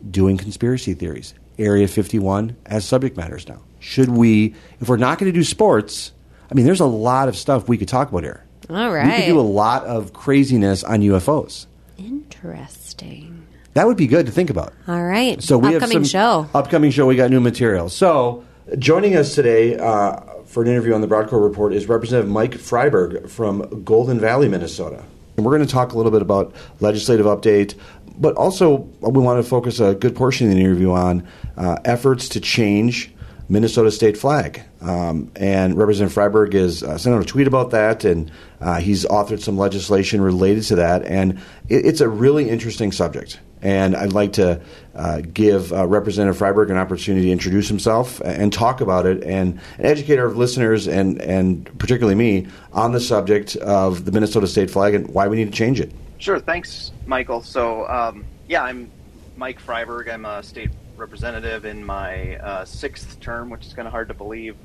[0.08, 3.62] doing conspiracy theories, Area 51 as subject matters now.
[3.86, 6.10] Should we, if we're not going to do sports,
[6.50, 8.44] I mean, there's a lot of stuff we could talk about here.
[8.68, 9.06] All right.
[9.06, 11.66] We could do a lot of craziness on UFOs.
[11.96, 13.46] Interesting.
[13.74, 14.72] That would be good to think about.
[14.88, 15.40] All right.
[15.40, 16.50] So we upcoming have some show.
[16.52, 17.06] Upcoming show.
[17.06, 17.88] We got new material.
[17.88, 18.44] So
[18.76, 23.30] joining us today uh, for an interview on the Brodkorb Report is Representative Mike Freiberg
[23.30, 25.04] from Golden Valley, Minnesota.
[25.36, 27.78] And we're going to talk a little bit about legislative update,
[28.18, 31.24] but also we want to focus a good portion of the interview on
[31.56, 33.12] uh, efforts to change
[33.48, 34.62] Minnesota state flag.
[34.80, 38.30] Um, and Representative Freiberg has uh, sent out a tweet about that, and
[38.60, 41.04] uh, he's authored some legislation related to that.
[41.04, 41.38] And
[41.68, 43.40] it, it's a really interesting subject.
[43.62, 44.60] And I'd like to
[44.94, 49.60] uh, give uh, Representative Freiberg an opportunity to introduce himself and talk about it and,
[49.78, 54.70] and educate our listeners and, and particularly me on the subject of the Minnesota state
[54.70, 55.90] flag and why we need to change it.
[56.18, 56.38] Sure.
[56.38, 57.42] Thanks, Michael.
[57.42, 58.90] So, um, yeah, I'm
[59.36, 60.12] Mike Freiberg.
[60.12, 64.14] I'm a state representative in my uh, sixth term, which is kind of hard to
[64.14, 64.56] believe.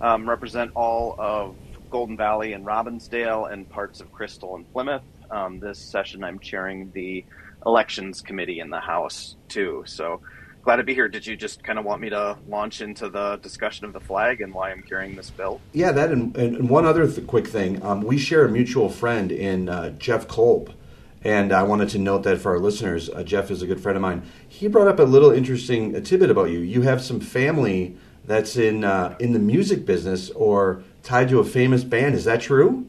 [0.00, 1.56] Um, represent all of
[1.90, 5.02] Golden Valley and Robbinsdale and parts of Crystal and Plymouth.
[5.30, 7.24] Um, this session, I'm chairing the
[7.64, 9.82] elections committee in the House too.
[9.86, 10.20] So
[10.62, 11.08] glad to be here.
[11.08, 14.40] Did you just kind of want me to launch into the discussion of the flag
[14.40, 15.60] and why I'm carrying this bill?
[15.72, 17.82] Yeah, that and, and one other th- quick thing.
[17.82, 20.74] Um, we share a mutual friend in uh, Jeff Kolb.
[21.22, 23.96] And I wanted to note that for our listeners, uh, Jeff is a good friend
[23.96, 24.22] of mine.
[24.48, 26.60] He brought up a little interesting tidbit about you.
[26.60, 31.44] You have some family that's in uh, in the music business or tied to a
[31.44, 32.14] famous band.
[32.14, 32.86] Is that true?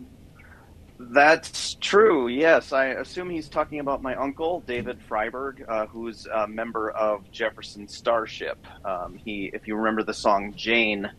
[1.00, 2.28] That's true.
[2.28, 7.32] Yes, I assume he's talking about my uncle David Freiberg, uh, who's a member of
[7.32, 8.58] Jefferson Starship.
[8.84, 11.10] Um, he, if you remember the song Jane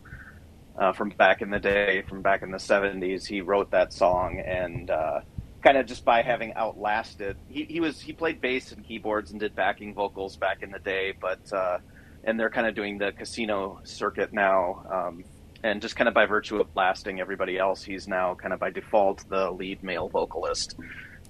[0.77, 4.39] uh, from back in the day, from back in the '70s, he wrote that song
[4.39, 5.21] and uh,
[5.61, 7.37] kind of just by having outlasted.
[7.47, 10.79] He, he was he played bass and keyboards and did backing vocals back in the
[10.79, 11.79] day, but uh,
[12.23, 14.85] and they're kind of doing the casino circuit now.
[14.91, 15.23] Um,
[15.61, 18.69] and just kind of by virtue of lasting everybody else, he's now kind of by
[18.69, 20.75] default the lead male vocalist.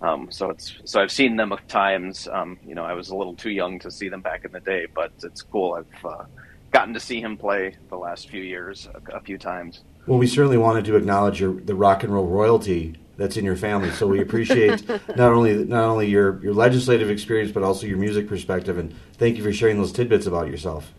[0.02, 2.28] Um, so it's so I've seen them times.
[2.32, 4.60] Um, you know, I was a little too young to see them back in the
[4.60, 5.74] day, but it's cool.
[5.74, 6.26] I've uh,
[6.72, 9.84] gotten to see him play the last few years a, a few times.
[10.06, 13.58] Well, we certainly wanted to acknowledge your, the rock and roll royalty that's in your
[13.58, 13.92] family.
[13.92, 18.28] So we appreciate not only not only your your legislative experience, but also your music
[18.28, 18.78] perspective.
[18.78, 20.92] And thank you for sharing those tidbits about yourself.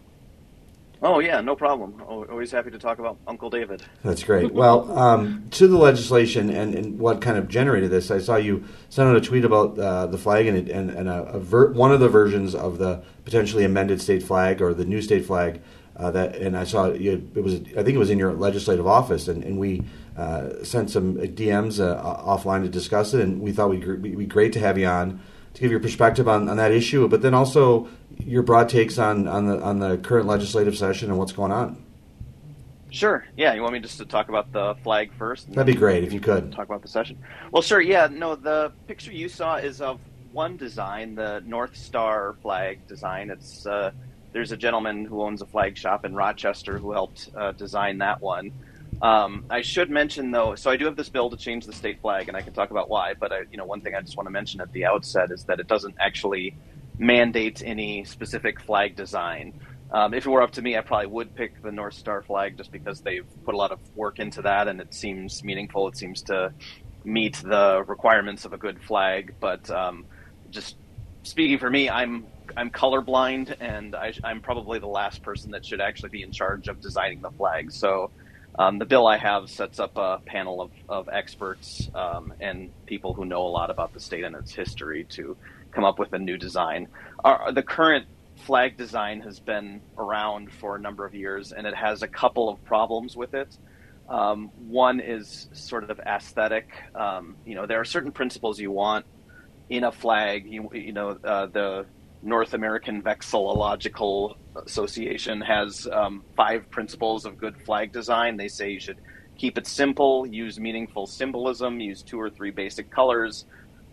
[1.02, 2.02] Oh yeah, no problem.
[2.06, 3.82] Always happy to talk about Uncle David.
[4.04, 4.52] That's great.
[4.52, 8.64] Well, um, to the legislation and, and, what kind of generated this, I saw you
[8.90, 11.90] sent out a tweet about uh, the flag and, and, and a, a ver- one
[11.90, 15.62] of the versions of the potentially amended state flag or the new state flag.
[15.96, 18.86] Uh, that and I saw it, it was I think it was in your legislative
[18.86, 19.82] office, and, and we
[20.20, 24.52] uh, sent some DMs uh, offline to discuss it, and we thought we'd be great
[24.52, 25.20] to have you on
[25.54, 29.26] to give your perspective on, on that issue, but then also your broad takes on,
[29.26, 31.82] on the on the current legislative session and what's going on.
[32.90, 33.24] Sure.
[33.36, 33.54] Yeah.
[33.54, 35.50] You want me just to talk about the flag first?
[35.52, 36.52] That'd be great if you could.
[36.52, 37.18] Talk about the session.
[37.52, 37.80] Well, sure.
[37.80, 38.08] Yeah.
[38.10, 40.00] No, the picture you saw is of
[40.32, 43.30] one design, the North Star flag design.
[43.30, 43.92] It's uh,
[44.32, 48.20] there's a gentleman who owns a flag shop in Rochester who helped uh, design that
[48.20, 48.52] one.
[49.02, 52.00] Um, I should mention though, so I do have this bill to change the state
[52.00, 53.14] flag, and I can talk about why.
[53.14, 55.44] But I, you know, one thing I just want to mention at the outset is
[55.44, 56.54] that it doesn't actually
[56.98, 59.58] mandate any specific flag design.
[59.92, 62.56] Um, if it were up to me, I probably would pick the North Star flag
[62.56, 65.88] just because they've put a lot of work into that, and it seems meaningful.
[65.88, 66.52] It seems to
[67.02, 69.34] meet the requirements of a good flag.
[69.40, 70.04] But um,
[70.50, 70.76] just
[71.22, 72.26] speaking for me, I'm
[72.56, 76.68] I'm colorblind, and I, am probably the last person that should actually be in charge
[76.68, 77.72] of designing the flag.
[77.72, 78.10] So
[78.60, 83.14] Um, the bill I have sets up a panel of, of experts um, and people
[83.14, 85.34] who know a lot about the state and its history to
[85.72, 86.88] come up with a new design.
[87.24, 88.04] Our, the current
[88.36, 92.50] flag design has been around for a number of years, and it has a couple
[92.50, 93.56] of problems with it.
[94.10, 96.68] Um, one is sort of aesthetic.
[96.94, 99.06] Um, you know, there are certain principles you want
[99.70, 100.44] in a flag.
[100.44, 101.86] You, you know, uh, the
[102.22, 108.36] North American Vexillological Association has um, five principles of good flag design.
[108.36, 108.98] They say you should
[109.36, 113.46] keep it simple, use meaningful symbolism, use two or three basic colors,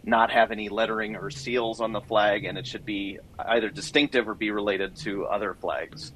[0.03, 4.27] not have any lettering or seals on the flag, and it should be either distinctive
[4.27, 6.13] or be related to other flags.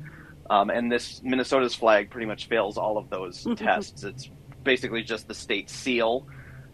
[0.49, 4.03] Um, and this Minnesota's flag pretty much fails all of those tests.
[4.03, 4.29] It's
[4.63, 6.25] basically just the state seal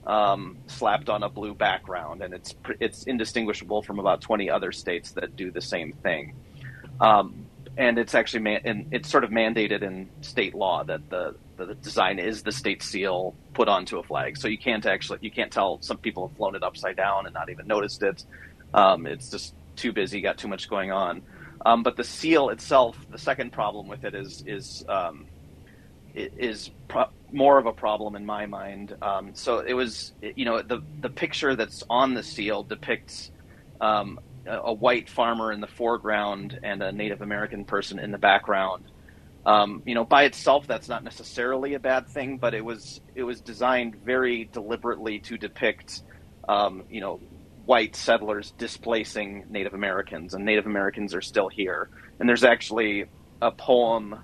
[0.05, 5.11] um, slapped on a blue background, and it's it's indistinguishable from about 20 other states
[5.11, 6.33] that do the same thing.
[7.01, 7.46] Um,
[7.77, 11.75] and it's actually man- and it's sort of mandated in state law that the the
[11.75, 14.37] design is the state seal put onto a flag.
[14.37, 17.33] So you can't actually you can't tell some people have flown it upside down and
[17.33, 18.23] not even noticed it.
[18.73, 21.21] Um, it's just too busy, got too much going on.
[21.65, 25.25] Um, but the seal itself, the second problem with it is is um,
[26.13, 28.95] is pro- more of a problem in my mind.
[29.01, 33.31] Um, so it was, you know, the the picture that's on the seal depicts
[33.81, 38.85] um, a, white farmer in the foreground and a Native American person in the background.
[39.45, 43.23] Um, you know, by itself, that's not necessarily a bad thing, but it was it
[43.23, 46.03] was designed very deliberately to depict,
[46.49, 47.21] um, you know,
[47.65, 51.89] white settlers displacing Native Americans, and Native Americans are still here.
[52.19, 53.05] And there's actually
[53.41, 54.15] a poem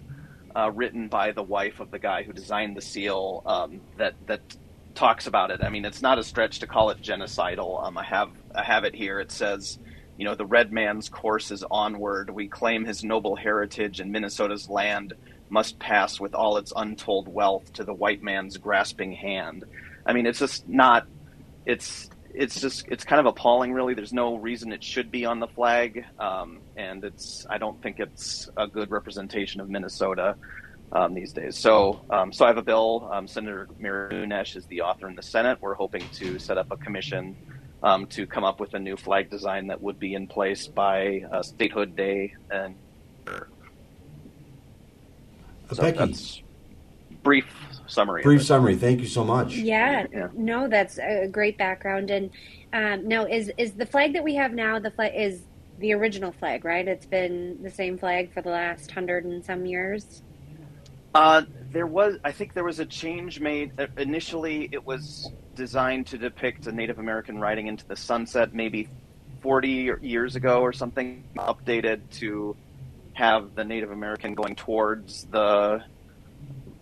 [0.56, 4.42] uh, written by the wife of the guy who designed the seal um, that that
[4.96, 5.64] talks about it.
[5.64, 7.84] I mean, it's not a stretch to call it genocidal.
[7.84, 9.20] Um, I have I have it here.
[9.20, 9.80] It says,
[10.18, 12.30] you know, the red man's course is onward.
[12.30, 15.14] We claim his noble heritage, and Minnesota's land
[15.50, 19.66] must pass with all its untold wealth to the white man's grasping hand.
[20.06, 21.08] I mean, it's just not.
[21.66, 25.40] It's it's just it's kind of appalling really there's no reason it should be on
[25.40, 30.36] the flag um, and it's i don't think it's a good representation of minnesota
[30.94, 34.66] um, these days so um, so i have a bill um, senator Mary Kunesh is
[34.66, 37.36] the author in the senate we're hoping to set up a commission
[37.84, 41.24] um, to come up with a new flag design that would be in place by
[41.32, 42.76] uh, statehood day and
[45.72, 45.98] so Becky.
[45.98, 46.44] that's
[47.24, 47.46] brief
[47.88, 48.22] summary.
[48.22, 48.76] Brief summary.
[48.76, 49.56] Thank you so much.
[49.56, 50.28] Yeah, yeah.
[50.34, 52.12] no, that's a great background.
[52.12, 52.30] And
[52.74, 55.44] um, now, is is the flag that we have now the flag is
[55.80, 56.88] the original flag, right?
[56.88, 60.22] It's been the same flag for the last hundred and some years.
[61.16, 63.72] Uh, there was, I think, there was a change made.
[63.80, 68.90] Uh, initially, it was designed to depict a Native American riding into the sunset, maybe
[69.42, 71.24] forty years ago or something.
[71.38, 72.56] Updated to
[73.14, 75.84] have the Native American going towards the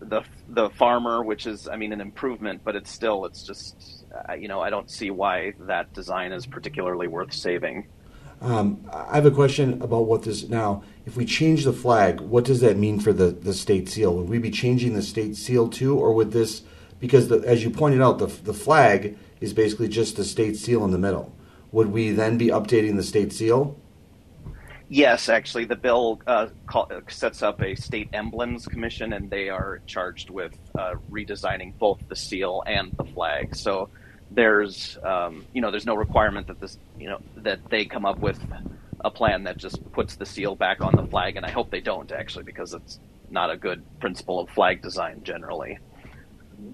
[0.00, 4.04] the the farmer, which is, I mean, an improvement, but it's still, it's just,
[4.38, 7.86] you know, I don't see why that design is particularly worth saving.
[8.40, 10.82] Um, I have a question about what this now.
[11.06, 14.14] If we change the flag, what does that mean for the, the state seal?
[14.16, 16.62] Would we be changing the state seal too, or would this?
[17.02, 20.84] Because the, as you pointed out, the the flag is basically just the state seal
[20.84, 21.34] in the middle.
[21.72, 23.76] Would we then be updating the state seal?
[24.88, 29.80] Yes, actually, the bill uh, call, sets up a state emblems commission, and they are
[29.86, 33.56] charged with uh, redesigning both the seal and the flag.
[33.56, 33.88] So
[34.30, 38.20] there's, um, you know, there's no requirement that this, you know, that they come up
[38.20, 38.38] with
[39.04, 41.80] a plan that just puts the seal back on the flag, and I hope they
[41.80, 45.78] don't actually, because it's not a good principle of flag design generally.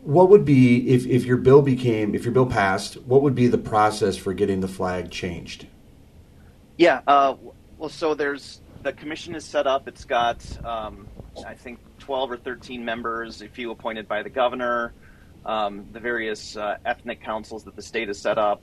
[0.02, 2.94] What would be if, if your bill became if your bill passed?
[3.02, 5.66] What would be the process for getting the flag changed?
[6.76, 7.34] Yeah, uh,
[7.78, 9.88] well, so there's the commission is set up.
[9.88, 11.06] It's got, um,
[11.46, 14.92] I think, 12 or 13 members, a few appointed by the governor,
[15.44, 18.62] um, the various uh, ethnic councils that the state has set up.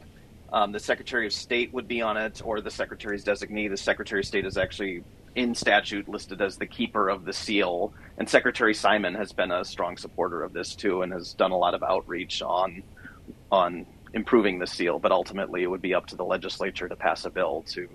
[0.54, 3.70] Um, the Secretary of State would be on it, or the Secretary's designee.
[3.70, 5.04] The Secretary of State is actually
[5.36, 9.66] in statute listed as the keeper of the seal, and Secretary Simon has been a
[9.66, 12.84] strong supporter of this too, and has done a lot of outreach on
[13.52, 14.98] on improving the seal.
[14.98, 17.88] But ultimately, it would be up to the legislature to pass a bill to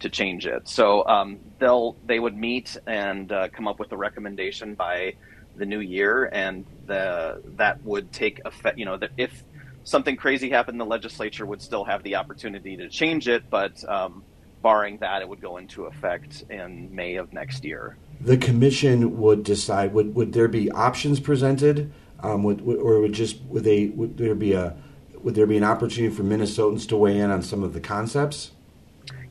[0.00, 0.68] to change it.
[0.68, 5.14] So um, they'll they would meet and uh, come up with a recommendation by
[5.56, 8.78] the new year, and the that would take effect.
[8.78, 9.44] You know, that if
[9.84, 14.22] something crazy happened, the legislature would still have the opportunity to change it, but um,
[14.64, 17.98] barring that, it would go into effect in May of next year.
[18.22, 19.92] The commission would decide.
[19.92, 24.34] Would would there be options presented, um, would, or would just would they would there
[24.34, 24.74] be a
[25.22, 28.52] would there be an opportunity for Minnesotans to weigh in on some of the concepts?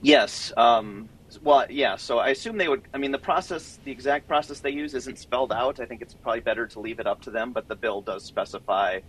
[0.01, 0.53] Yes.
[0.55, 1.09] Um,
[1.41, 1.95] well, yeah.
[1.95, 2.83] So I assume they would.
[2.93, 5.79] I mean, the process, the exact process they use, isn't spelled out.
[5.79, 7.53] I think it's probably better to leave it up to them.
[7.53, 8.99] But the bill does specify,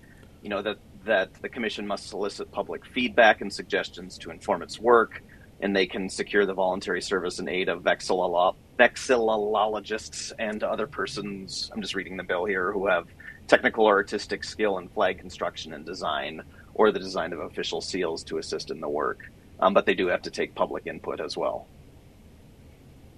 [0.43, 4.81] you know, that that the commission must solicit public feedback and suggestions to inform its
[4.81, 5.22] work,
[5.65, 11.71] and they can secure the voluntary service and aid of vexillolo- vexillologists and other persons.
[11.73, 13.09] I'm just reading the bill here who have
[13.49, 16.43] technical or artistic skill in flag construction and design,
[16.75, 19.31] or the design of official seals to assist in the work.
[19.59, 21.67] Um, but they do have to take public input as well.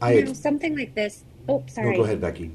[0.01, 1.25] I you know, something like this.
[1.49, 1.91] Oh, sorry.
[1.91, 2.53] no, go ahead, Becky.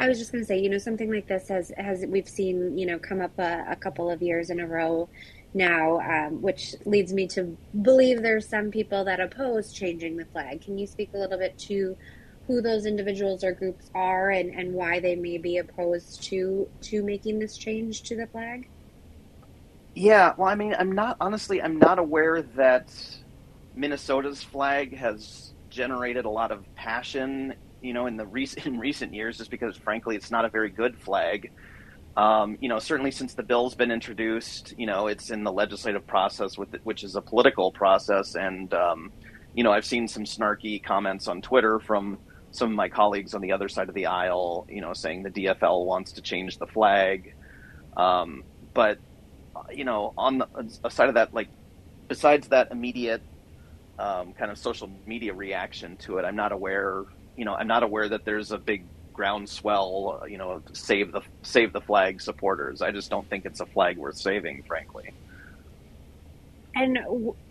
[0.00, 2.76] I was just going to say, you know, something like this has has we've seen,
[2.76, 5.08] you know, come up a, a couple of years in a row
[5.54, 10.62] now, um, which leads me to believe there's some people that oppose changing the flag.
[10.62, 11.96] Can you speak a little bit to
[12.46, 17.02] who those individuals or groups are and, and why they may be opposed to to
[17.02, 18.68] making this change to the flag?
[19.94, 22.90] Yeah, well, I mean, I'm not honestly, I'm not aware that
[23.74, 29.14] Minnesota's flag has generated a lot of passion, you know, in the recent in recent
[29.14, 31.50] years, just because, frankly, it's not a very good flag.
[32.16, 36.06] Um, you know, certainly since the bill's been introduced, you know, it's in the legislative
[36.06, 39.12] process, with it, which is a political process, and um,
[39.54, 42.18] you know, I've seen some snarky comments on Twitter from
[42.50, 45.30] some of my colleagues on the other side of the aisle, you know, saying the
[45.30, 47.34] DFL wants to change the flag.
[47.96, 48.44] Um,
[48.74, 48.98] but
[49.70, 51.48] you know, on the side of that, like
[52.08, 53.22] besides that immediate
[53.98, 57.04] um, kind of social media reaction to it, I'm not aware.
[57.36, 60.28] You know, I'm not aware that there's a big groundswell.
[60.28, 62.82] You know, save the save the flag supporters.
[62.82, 65.12] I just don't think it's a flag worth saving, frankly.
[66.74, 66.98] And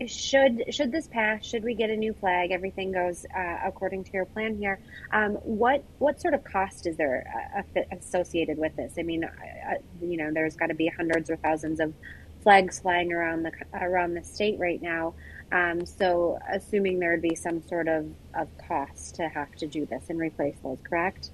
[0.06, 1.44] should should this pass?
[1.46, 2.50] Should we get a new flag?
[2.50, 4.80] Everything goes uh, according to your plan here.
[5.12, 8.94] Um, what what sort of cost is there uh, associated with this?
[8.98, 11.94] I mean, uh, you know, there's got to be hundreds or thousands of
[12.42, 15.14] flags flying around the around the state right now.
[15.52, 19.84] Um, so, assuming there would be some sort of, of cost to have to do
[19.84, 21.30] this and replace those, correct?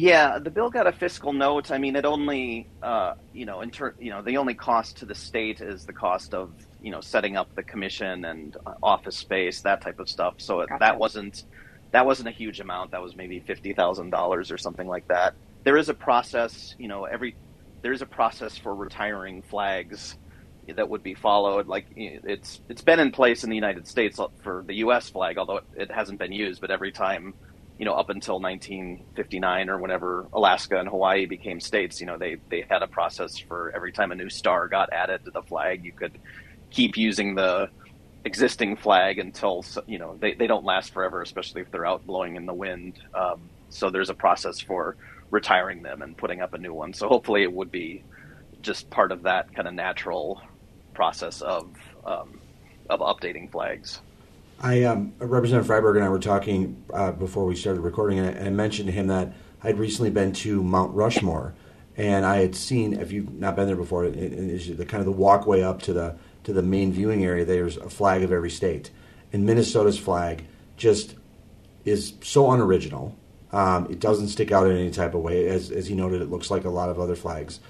[0.00, 1.70] Yeah, the bill got a fiscal note.
[1.70, 5.04] I mean, it only, uh, you know, in ter- you know, the only cost to
[5.04, 9.18] the state is the cost of, you know, setting up the commission and uh, office
[9.18, 10.36] space, that type of stuff.
[10.38, 10.78] So gotcha.
[10.80, 11.44] that wasn't
[11.90, 12.92] that wasn't a huge amount.
[12.92, 15.34] That was maybe fifty thousand dollars or something like that.
[15.64, 17.36] There is a process, you know, every
[17.82, 20.16] there is a process for retiring flags
[20.76, 21.66] that would be followed.
[21.66, 25.10] Like it's it's been in place in the United States for the U.S.
[25.10, 26.62] flag, although it hasn't been used.
[26.62, 27.34] But every time,
[27.80, 32.36] you know, up until 1959 or whenever Alaska and Hawaii became states, you know, they
[32.50, 35.82] they had a process for every time a new star got added to the flag,
[35.82, 36.18] you could
[36.70, 37.70] keep using the
[38.26, 42.36] existing flag until you know they, they don't last forever, especially if they're out blowing
[42.36, 43.00] in the wind.
[43.14, 44.98] Um, so there's a process for
[45.30, 46.92] retiring them and putting up a new one.
[46.92, 48.04] So hopefully it would be
[48.60, 50.42] just part of that kind of natural
[50.92, 51.74] process of
[52.04, 52.42] um,
[52.90, 54.02] of updating flags.
[54.60, 58.50] I um, Representative Freiberg and I were talking uh, before we started recording, and I,
[58.50, 59.32] mentioned to him that
[59.62, 61.54] I'd recently been to Mount Rushmore,
[61.96, 62.92] and I had seen.
[62.92, 65.94] If you've not been there before, it, it the kind of the walkway up to
[65.94, 67.44] the to the main viewing area.
[67.46, 68.90] There's a flag of every state,
[69.32, 70.44] and Minnesota's flag
[70.76, 71.14] just
[71.86, 73.16] is so unoriginal.
[73.52, 75.48] Um, it doesn't stick out in any type of way.
[75.48, 77.60] As as he noted, it looks like a lot of other flags.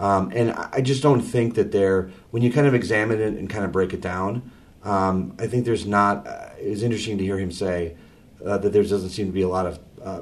[0.00, 3.48] Um, and I just don't think that they're when you kind of examine it and
[3.48, 4.50] kind of break it down,
[4.84, 7.96] um, I think there's not, uh, interesting to hear him say
[8.44, 10.20] uh, that there doesn't seem to be a lot of uh,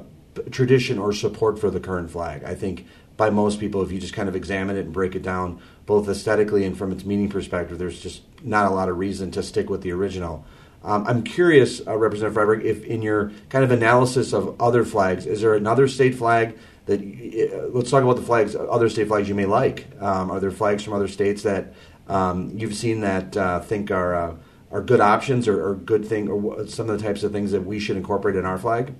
[0.51, 2.43] tradition or support for the current flag.
[2.43, 2.85] I think
[3.17, 6.07] by most people, if you just kind of examine it and break it down, both
[6.07, 9.69] aesthetically and from its meaning perspective, there's just not a lot of reason to stick
[9.69, 10.45] with the original.
[10.83, 15.25] Um, I'm curious, uh, Representative Freiberg, if in your kind of analysis of other flags,
[15.25, 19.27] is there another state flag that uh, let's talk about the flags, other state flags
[19.27, 19.87] you may like.
[19.99, 21.73] Um, are there flags from other states that
[22.07, 24.35] um, you've seen that uh, think are uh,
[24.71, 27.65] are good options or, or good thing, or some of the types of things that
[27.65, 28.93] we should incorporate in our flag?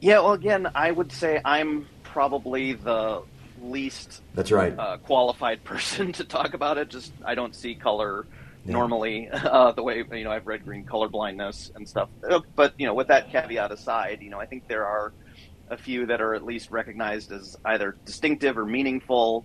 [0.00, 3.22] Yeah, well, again, I would say I'm probably the
[3.62, 6.88] least that's right uh, qualified person to talk about it.
[6.88, 8.26] Just I don't see color
[8.64, 8.72] yeah.
[8.72, 12.08] normally uh, the way you know I've read green color blindness and stuff.
[12.28, 15.12] Uh, but you know, with that caveat aside, you know, I think there are
[15.68, 19.44] a few that are at least recognized as either distinctive or meaningful.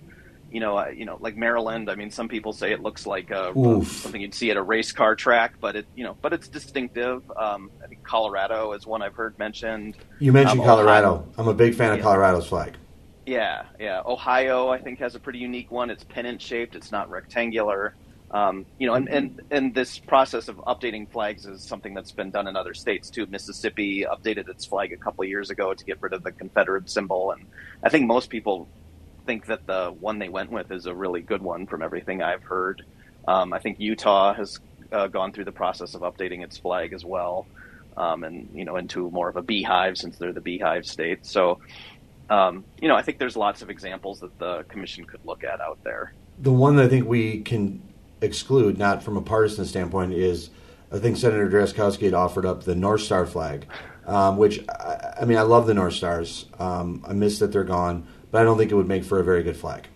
[0.51, 1.89] You know, uh, you know, like Maryland.
[1.89, 3.53] I mean, some people say it looks like a,
[3.85, 7.23] something you'd see at a race car track, but it, you know, but it's distinctive.
[7.37, 9.95] Um, I think Colorado is one I've heard mentioned.
[10.19, 11.07] You mentioned um, Colorado.
[11.07, 11.29] Ohio.
[11.37, 11.95] I'm a big fan yeah.
[11.95, 12.75] of Colorado's flag.
[13.25, 14.01] Yeah, yeah.
[14.05, 15.89] Ohio, I think, has a pretty unique one.
[15.89, 16.75] It's pennant shaped.
[16.75, 17.95] It's not rectangular.
[18.31, 22.31] Um, you know, and, and, and this process of updating flags is something that's been
[22.31, 23.25] done in other states too.
[23.25, 27.31] Mississippi updated its flag a couple years ago to get rid of the Confederate symbol,
[27.31, 27.45] and
[27.83, 28.69] I think most people
[29.25, 32.43] think that the one they went with is a really good one from everything I've
[32.43, 32.83] heard.
[33.27, 34.59] Um, I think Utah has
[34.91, 37.47] uh, gone through the process of updating its flag as well.
[37.97, 41.25] um, and you know into more of a beehive since they're the beehive state.
[41.25, 41.59] So,
[42.29, 45.61] um, you know, I think there's lots of examples that the commission could look at
[45.61, 46.13] out there.
[46.39, 47.81] The one that I think we can
[48.21, 50.49] exclude, not from a partisan standpoint, is
[50.91, 53.65] I think Senator Drazkowski had offered up the North Star flag,
[54.05, 56.45] um, which I, I, mean I love the North Stars.
[56.59, 59.23] Um, I miss that they're gone, but I don't think it would make for a
[59.23, 59.87] very good flag.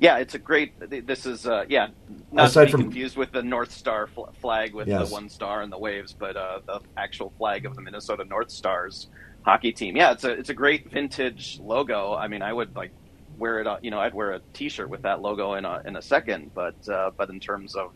[0.00, 1.06] Yeah, it's a great.
[1.06, 1.88] This is uh, yeah,
[2.32, 5.08] not Aside to be from, confused with the North Star fl- flag with yes.
[5.08, 8.50] the one star and the waves, but uh, the actual flag of the Minnesota North
[8.50, 9.08] Stars
[9.42, 9.96] hockey team.
[9.96, 12.14] Yeah, it's a it's a great vintage logo.
[12.14, 12.90] I mean, I would like
[13.38, 13.66] wear it.
[13.82, 16.50] You know, I'd wear a T-shirt with that logo in a in a second.
[16.54, 17.94] But uh, but in terms of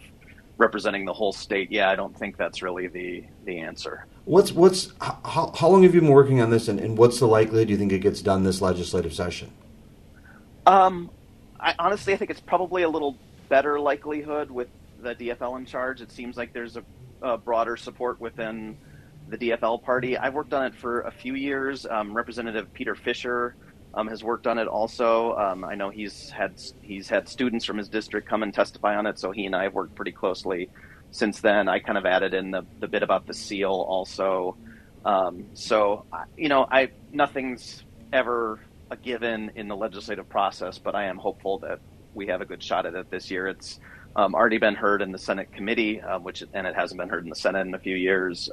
[0.59, 4.07] representing the whole state, yeah, I don't think that's really the the answer.
[4.25, 7.27] What's what's how, how long have you been working on this, and, and what's the
[7.27, 9.51] likelihood you think it gets done this legislative session?
[10.67, 11.11] Um,
[11.59, 13.17] I, honestly, I think it's probably a little
[13.49, 14.69] better likelihood with
[15.01, 16.03] the DFL in charge.
[16.03, 16.83] It seems like there's a,
[17.23, 18.77] a broader support within
[19.29, 20.19] the DFL party.
[20.19, 21.87] I've worked on it for a few years.
[21.87, 23.55] Um, Representative Peter Fischer
[23.95, 25.35] um, has worked on it also.
[25.37, 29.07] Um, I know he's had he's had students from his district come and testify on
[29.07, 30.71] it, so he and I have worked pretty closely
[31.11, 31.69] since then.
[31.69, 34.57] I kind of added in the, the bit about the seal also.
[35.05, 36.05] Um, so
[36.37, 38.61] you know, I nothing's ever
[38.91, 41.81] a given in the legislative process, but I am hopeful that
[42.15, 43.49] we have a good shot at it this year.
[43.49, 43.81] It's
[44.17, 47.25] um, already been heard in the Senate committee, um, which and it hasn't been heard
[47.25, 48.51] in the Senate in a few years,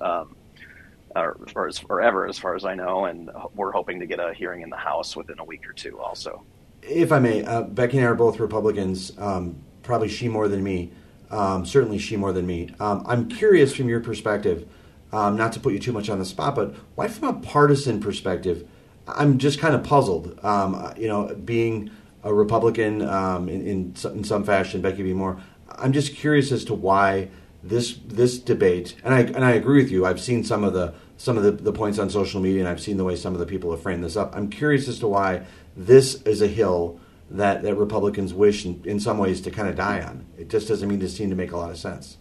[1.15, 3.05] um, or, or as forever, as far as I know.
[3.05, 5.99] And we're hoping to get a hearing in the House within a week or two,
[5.99, 6.43] also.
[6.81, 9.11] If I may, uh, Becky and I are both Republicans.
[9.17, 10.91] Um, probably she more than me.
[11.31, 12.69] Um, certainly, she more than me.
[12.79, 14.67] Um, I'm curious from your perspective,
[15.11, 18.67] not to put you too much on the spot, but why, from a partisan perspective?
[19.07, 20.39] I'm just kind of puzzled.
[20.43, 21.89] Um, you know, being
[22.23, 25.13] a Republican um, in, in, in some fashion, Becky B.
[25.13, 25.39] Moore.
[25.69, 27.29] I'm just curious as to why
[27.63, 30.05] this this debate, and I and I agree with you.
[30.05, 32.81] I've seen some of the some of the, the points on social media, and I've
[32.81, 34.35] seen the way some of the people have framed this up.
[34.35, 35.45] I'm curious as to why
[35.75, 36.99] this is a hill
[37.31, 40.25] that, that Republicans wish, in, in some ways, to kind of die on.
[40.37, 42.17] It just doesn't mean to seem to make a lot of sense.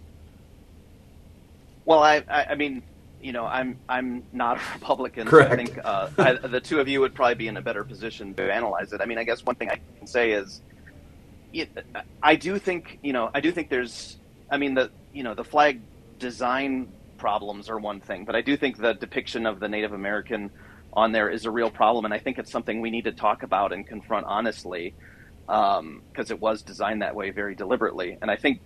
[1.85, 2.83] Well, I, I, I mean,
[3.21, 5.27] you know, I'm I'm not a Republican.
[5.27, 5.51] Correct.
[5.51, 7.85] So I think uh, I, the two of you would probably be in a better
[7.85, 9.01] position to analyze it.
[9.01, 10.63] I mean, I guess one thing I can say is,
[11.53, 11.69] it,
[12.23, 14.19] I do think you know, I do think there's,
[14.51, 15.81] I mean, the you know, the flag
[16.19, 16.89] design
[17.25, 20.51] problems are one thing, but I do think the depiction of the Native American
[20.93, 23.43] on there is a real problem, and I think it's something we need to talk
[23.43, 24.95] about and confront honestly,
[25.47, 28.19] because um, it was designed that way very deliberately.
[28.21, 28.61] And I think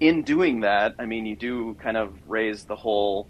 [0.00, 3.28] in doing that, I mean, you do kind of raise the whole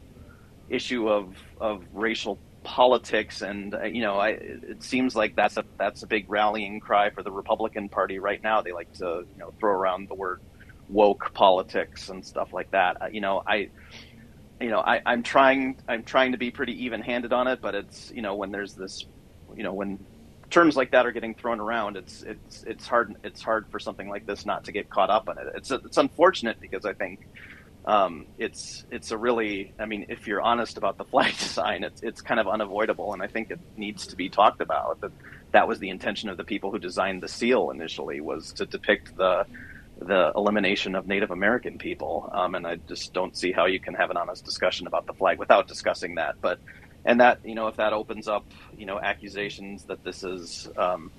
[0.69, 4.29] issue of of racial politics, and uh, you know, I,
[4.75, 8.41] it seems like that's a that's a big rallying cry for the Republican Party right
[8.45, 8.63] now.
[8.63, 10.41] They like to you know throw around the word
[10.89, 13.03] woke politics and stuff like that.
[13.03, 13.71] Uh, you know, I
[14.61, 17.75] you know, I, I'm trying I'm trying to be pretty even handed on it, but
[17.75, 19.05] it's you know when there's this
[19.57, 20.05] you know when
[20.51, 24.09] terms like that are getting thrown around, it's it's it's hard it's hard for something
[24.09, 25.53] like this not to get caught up in it.
[25.55, 27.27] It's it's unfortunate because I think
[27.85, 32.03] um, it's it's a really I mean if you're honest about the flag design it's
[32.03, 35.13] it's kind of unavoidable and I think it needs to be talked about that
[35.53, 39.17] that was the intention of the people who designed the seal initially was to depict
[39.17, 39.47] the
[39.99, 43.95] the elimination of Native American people um, and I just don't see how you can
[43.95, 46.61] have an honest discussion about the flag without discussing that but
[47.05, 48.45] and that you know if that opens up
[48.77, 51.11] you know accusations that this is um,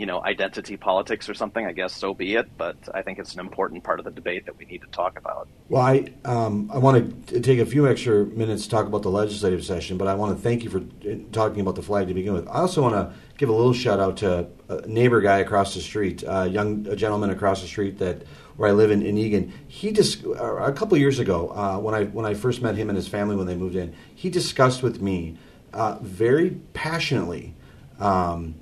[0.00, 2.48] you know, identity politics or something, I guess so be it.
[2.56, 5.18] But I think it's an important part of the debate that we need to talk
[5.18, 5.46] about.
[5.68, 9.10] Well, I um, I want to take a few extra minutes to talk about the
[9.10, 12.14] legislative session, but I want to thank you for uh, talking about the flag to
[12.14, 12.48] begin with.
[12.48, 15.80] I also want to give a little shout out to a neighbor guy across the
[15.80, 18.22] street, a young a gentleman across the street that
[18.56, 19.50] where I live in, in Eagan.
[19.66, 22.96] He just a couple years ago uh, when I when I first met him and
[22.96, 25.38] his family when they moved in, he discussed with me
[25.72, 27.54] uh, very passionately.
[27.98, 28.56] Um,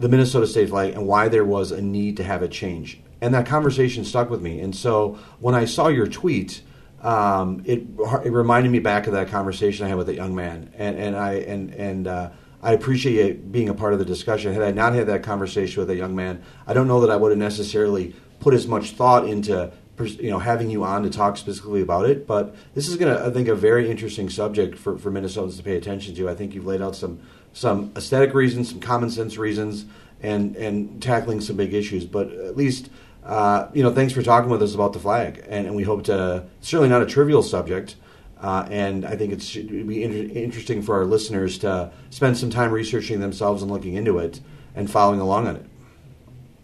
[0.00, 3.00] the Minnesota state flag and why there was a need to have it change.
[3.20, 4.60] And that conversation stuck with me.
[4.60, 6.62] And so when I saw your tweet,
[7.00, 7.84] um, it,
[8.24, 10.70] it reminded me back of that conversation I had with that young man.
[10.74, 12.30] And, and I and and uh,
[12.66, 14.52] I appreciate being a part of the discussion.
[14.52, 17.16] Had I not had that conversation with a young man, I don't know that I
[17.16, 21.36] would have necessarily put as much thought into you know having you on to talk
[21.36, 22.26] specifically about it.
[22.26, 25.62] But this is going to, I think, a very interesting subject for, for Minnesotans to
[25.62, 26.28] pay attention to.
[26.28, 27.20] I think you've laid out some
[27.52, 29.84] some aesthetic reasons, some common sense reasons,
[30.20, 32.04] and and tackling some big issues.
[32.04, 32.90] But at least.
[33.24, 36.04] Uh, you know, thanks for talking with us about the flag, and, and we hope
[36.04, 36.46] to.
[36.60, 37.96] Certainly not a trivial subject,
[38.40, 42.50] uh, and I think it should be inter- interesting for our listeners to spend some
[42.50, 44.40] time researching themselves and looking into it
[44.74, 45.66] and following along on it.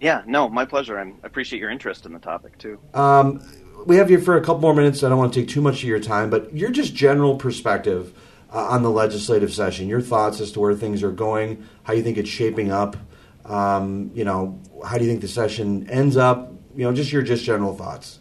[0.00, 0.98] Yeah, no, my pleasure.
[0.98, 2.78] I appreciate your interest in the topic too.
[2.92, 3.42] Um,
[3.86, 5.02] we have you for a couple more minutes.
[5.02, 8.12] I don't want to take too much of your time, but your just general perspective
[8.52, 9.88] uh, on the legislative session.
[9.88, 12.96] Your thoughts as to where things are going, how you think it's shaping up.
[13.44, 16.52] Um, you know, how do you think the session ends up?
[16.76, 18.20] You know, just your just general thoughts.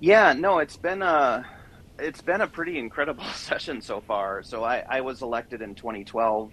[0.00, 1.46] Yeah, no, it's been a
[1.98, 4.42] it's been a pretty incredible session so far.
[4.42, 6.52] So I, I was elected in 2012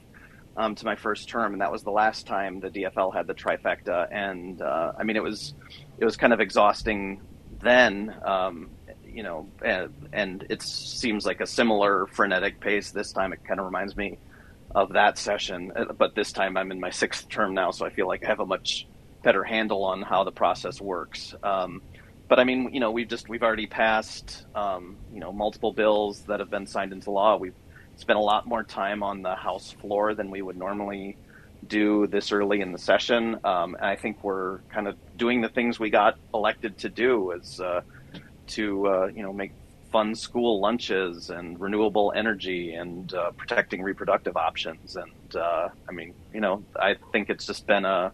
[0.58, 3.34] um, to my first term, and that was the last time the DFL had the
[3.34, 4.08] trifecta.
[4.12, 5.54] And uh, I mean, it was
[5.98, 7.22] it was kind of exhausting
[7.62, 8.16] then.
[8.24, 8.70] Um,
[9.06, 13.34] you know, and, and it seems like a similar frenetic pace this time.
[13.34, 14.20] It kind of reminds me
[14.76, 17.90] of that session, uh, but this time I'm in my sixth term now, so I
[17.90, 18.88] feel like I have a much
[19.24, 21.34] better handle on how the process works.
[21.42, 21.82] Um,
[22.30, 26.22] but I mean, you know, we've just we've already passed, um, you know, multiple bills
[26.28, 27.36] that have been signed into law.
[27.36, 27.56] We've
[27.98, 31.18] spent a lot more time on the House floor than we would normally
[31.68, 33.40] do this early in the session.
[33.44, 37.34] Um, and I think we're kind of doing the things we got elected to do,
[37.34, 37.82] as uh,
[38.50, 39.52] to uh, you know make
[39.92, 44.96] fun school lunches and renewable energy and uh, protecting reproductive options.
[44.96, 48.12] And uh, I mean, you know, I think it's just been a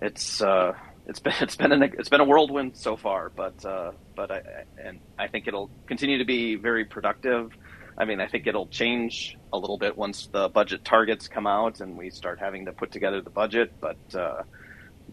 [0.00, 0.74] it's uh,
[1.06, 4.42] it's been it's been an, it's been a whirlwind so far, but uh, but I
[4.82, 7.52] and I think it'll continue to be very productive.
[7.98, 11.80] I mean, I think it'll change a little bit once the budget targets come out
[11.80, 13.72] and we start having to put together the budget.
[13.80, 14.42] But uh,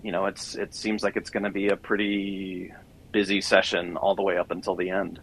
[0.01, 2.73] you know, it's it seems like it's going to be a pretty
[3.11, 5.19] busy session all the way up until the end.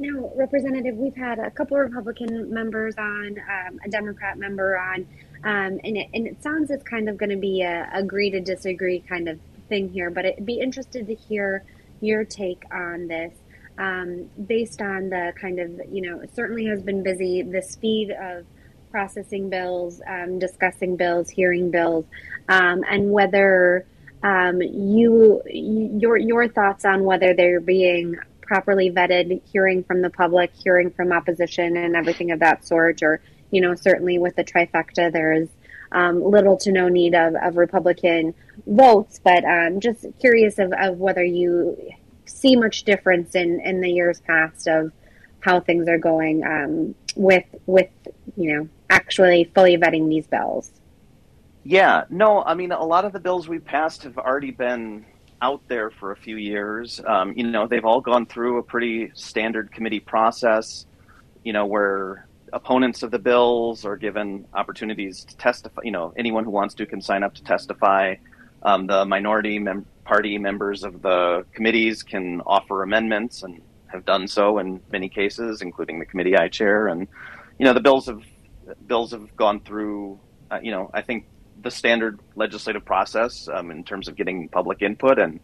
[0.00, 5.00] Now, Representative, we've had a couple Republican members on, um, a Democrat member on,
[5.42, 8.40] um, and, it, and it sounds it's kind of going to be a agree to
[8.40, 11.64] disagree kind of thing here, but I'd be interested to hear
[12.00, 13.34] your take on this.
[13.78, 18.44] Um, based on the kind of, you know, certainly has been busy, the speed of
[18.90, 22.04] processing bills, um, discussing bills, hearing bills,
[22.48, 23.86] um, and whether
[24.22, 30.50] um, you your your thoughts on whether they're being properly vetted, hearing from the public,
[30.54, 33.02] hearing from opposition, and everything of that sort.
[33.02, 33.20] Or
[33.50, 35.48] you know, certainly with the trifecta, there's
[35.92, 38.34] um, little to no need of, of Republican
[38.66, 39.20] votes.
[39.22, 41.76] But um, just curious of, of whether you
[42.24, 44.92] see much difference in in the years past of
[45.40, 47.90] how things are going um, with with
[48.36, 50.70] you know actually fully vetting these bills.
[51.64, 55.04] Yeah, no, I mean, a lot of the bills we've passed have already been
[55.42, 57.00] out there for a few years.
[57.06, 60.86] Um, you know, they've all gone through a pretty standard committee process,
[61.44, 65.80] you know, where opponents of the bills are given opportunities to testify.
[65.84, 68.16] You know, anyone who wants to can sign up to testify.
[68.62, 74.26] Um, the minority mem- party members of the committees can offer amendments and have done
[74.26, 76.88] so in many cases, including the committee I chair.
[76.88, 77.06] And,
[77.58, 78.22] you know, the bills have
[78.86, 80.18] bills have gone through,
[80.50, 81.26] uh, you know, I think
[81.62, 85.40] the standard legislative process um, in terms of getting public input and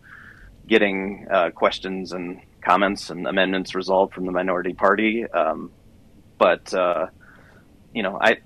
[0.66, 5.24] getting uh, questions and comments and amendments resolved from the minority party.
[5.30, 5.70] Um,
[6.44, 7.06] but uh,
[7.94, 8.36] you know, I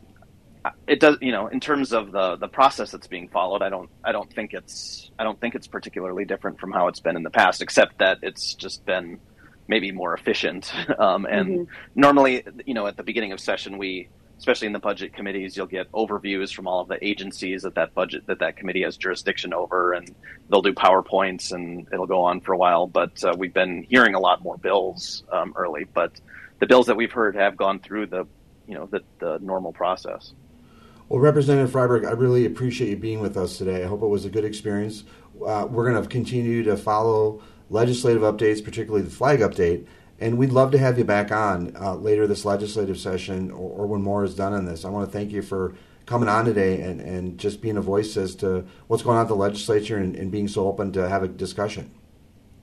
[0.87, 3.61] it does you know in terms of the the process that's being followed.
[3.61, 7.01] I don't I don't think it's I don't think it's particularly different from how it's
[7.01, 9.19] been in the past, except that it's just been
[9.66, 10.73] maybe more efficient.
[10.99, 12.01] Um, and mm-hmm.
[12.01, 14.09] normally, you know, at the beginning of session, we
[14.39, 17.95] especially in the budget committees, you'll get overviews from all of the agencies that that
[17.95, 20.15] budget that that committee has jurisdiction over, and
[20.49, 22.87] they'll do powerpoints, and it'll go on for a while.
[22.87, 26.12] But uh, we've been hearing a lot more bills um, early, but
[26.60, 28.26] the bills that we've heard have gone through the
[28.66, 30.35] you know the, the normal process.
[31.09, 33.82] Well, Representative Freiberg, I really appreciate you being with us today.
[33.82, 35.05] I hope it was a good experience.
[35.44, 39.86] Uh, we're going to continue to follow legislative updates, particularly the flag update.
[40.20, 43.86] And we'd love to have you back on uh, later this legislative session or, or,
[43.86, 44.85] when more is done on this.
[44.85, 45.74] I want to thank you for
[46.06, 49.28] coming on today and, and just being a voice as to what's going on at
[49.28, 51.90] the legislature and, and being so open to have a discussion.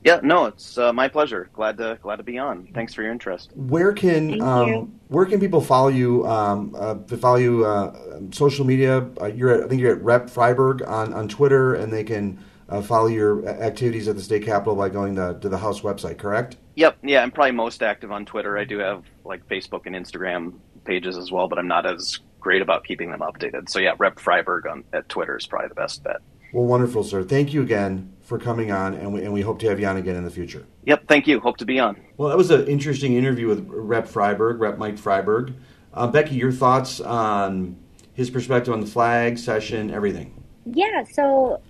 [0.05, 1.49] Yeah, no, it's uh, my pleasure.
[1.51, 2.69] Glad to glad to be on.
[2.75, 3.49] Thanks for your interest.
[3.55, 6.23] Where can um, where can people follow you?
[6.27, 9.09] Um, uh, follow you uh, social media.
[9.19, 12.37] Uh, you're at, I think you're at Rep Freiberg on, on Twitter, and they can
[12.69, 16.19] uh, follow your activities at the state capitol by going to, to the House website.
[16.19, 16.57] Correct?
[16.75, 18.59] Yep, yeah, I'm probably most active on Twitter.
[18.59, 20.53] I do have like Facebook and Instagram
[20.83, 23.69] pages as well, but I'm not as great about keeping them updated.
[23.69, 26.17] So yeah, Rep Freiberg on at Twitter is probably the best bet.
[26.53, 27.23] Well, wonderful, sir.
[27.23, 29.97] Thank you again for coming on, and we, and we hope to have you on
[29.97, 30.65] again in the future.
[30.85, 31.39] Yep, thank you.
[31.39, 31.95] Hope to be on.
[32.17, 35.53] Well, that was an interesting interview with Rep Freiberg, Rep Mike Freiberg.
[35.93, 37.77] Uh, Becky, your thoughts on
[38.13, 40.43] his perspective on the flag session, everything?
[40.65, 41.61] Yeah, so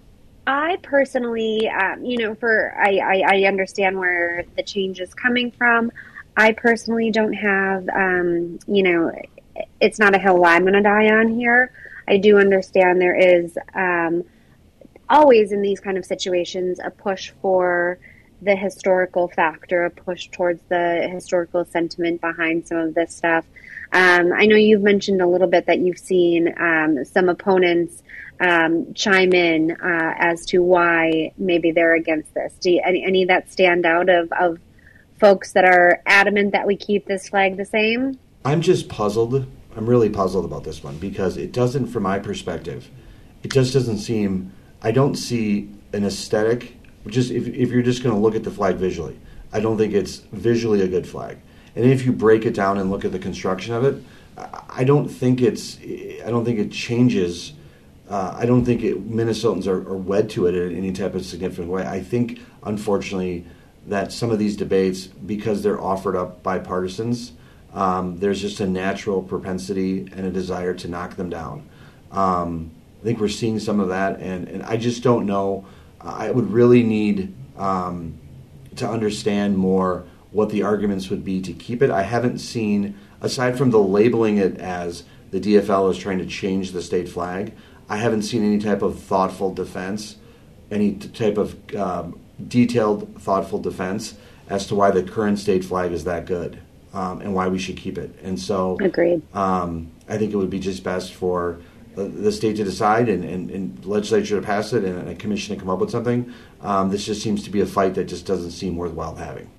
[0.48, 5.52] I personally, um, you know, for I, I, I, understand where the change is coming
[5.52, 5.92] from.
[6.38, 9.12] I personally don't have, um, you know,
[9.82, 11.72] it's not a hill I'm going to die on here.
[12.08, 14.24] I do understand there is um,
[15.10, 18.00] always in these kind of situations a push for
[18.42, 23.46] the historical factor, a push towards the historical sentiment behind some of this stuff.
[23.94, 28.04] Um, I know you've mentioned a little bit that you've seen um, some opponents
[28.40, 32.54] um, chime in uh, as to why maybe they're against this.
[32.60, 34.60] Do you, any, any that stand out of, of
[35.18, 38.20] folks that are adamant that we keep this flag the same?
[38.44, 39.46] I'm just puzzled.
[39.76, 42.90] I'm really puzzled about this one because it doesn't, from my perspective,
[43.44, 44.52] it just doesn't seem.
[44.86, 46.78] I don't see an aesthetic.
[47.08, 49.20] Just if, if you're just going to look at the flag visually,
[49.52, 51.40] I don't think it's visually a good flag.
[51.76, 54.04] And if you break it down and look at the construction of it,
[54.70, 55.80] I don't think it's.
[56.24, 57.54] I don't think it changes.
[58.08, 61.26] Uh, I don't think it, Minnesotans are, are wed to it in any type of
[61.26, 61.84] significant way.
[61.84, 63.46] I think, unfortunately,
[63.88, 67.32] that some of these debates, because they're offered up by partisans,
[67.74, 71.68] um, there's just a natural propensity and a desire to knock them down.
[72.12, 72.70] Um,
[73.06, 75.66] think we're seeing some of that, and, and I just don't know.
[76.02, 78.20] I would really need um,
[78.76, 81.90] to understand more what the arguments would be to keep it.
[81.90, 86.72] I haven't seen, aside from the labeling it as the DFL is trying to change
[86.72, 87.54] the state flag,
[87.88, 90.18] I haven't seen any type of thoughtful defense,
[90.72, 94.16] any type of um, detailed, thoughtful defense
[94.50, 96.60] as to why the current state flag is that good
[96.94, 98.16] um, and why we should keep it.
[98.24, 99.22] And so, agreed.
[99.36, 101.60] Um, I think it would be just best for
[101.96, 105.60] the state to decide and, and, and legislature to pass it and a commission to
[105.60, 106.34] come up with something.
[106.62, 109.50] Um, this just seems to be a fight that just doesn't seem worthwhile having.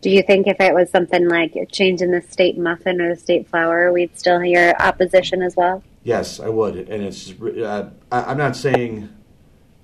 [0.00, 3.48] Do you think if it was something like changing the state muffin or the state
[3.48, 5.82] flower, we'd still hear opposition as well?
[6.04, 6.76] Yes, I would.
[6.76, 9.08] And it's, uh, I, am not saying,